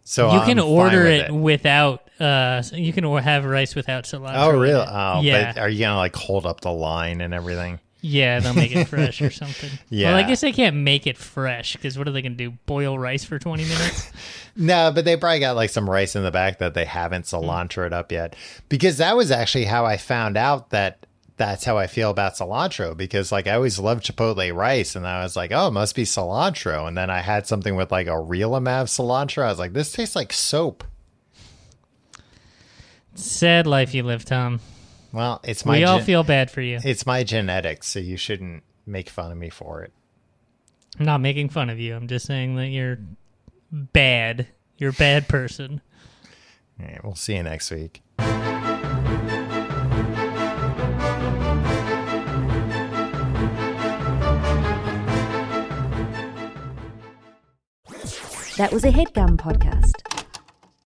[0.03, 2.06] So you can I'm fine order with it, without.
[2.19, 4.33] Uh, you can have rice without cilantro.
[4.35, 4.81] Oh, in really?
[4.81, 4.89] it.
[4.89, 5.53] Oh, yeah.
[5.53, 7.79] but are you gonna like hold up the line and everything?
[8.01, 9.71] Yeah, they'll make it fresh or something.
[9.89, 10.09] Yeah.
[10.09, 12.51] Well, I guess they can't make it fresh because what are they going to do?
[12.65, 14.11] Boil rice for 20 minutes?
[14.59, 17.93] No, but they probably got like some rice in the back that they haven't cilantroed
[17.93, 18.35] up yet.
[18.69, 21.05] Because that was actually how I found out that
[21.37, 22.97] that's how I feel about cilantro.
[22.97, 26.05] Because like I always loved Chipotle rice, and I was like, oh, it must be
[26.05, 26.87] cilantro.
[26.87, 29.43] And then I had something with like a real amount of cilantro.
[29.43, 30.83] I was like, this tastes like soap.
[33.17, 34.59] Sad life you live, Tom.
[35.11, 36.79] Well, it's my we all feel bad for you.
[36.83, 39.91] it's my genetics, so you shouldn't make fun of me for it.
[40.99, 41.95] I'm not making fun of you.
[41.95, 42.99] I'm just saying that you're
[43.71, 44.47] bad.
[44.77, 45.81] You're a bad person.
[46.79, 48.03] All right, we'll see you next week.
[58.57, 60.06] That was a headgum podcast.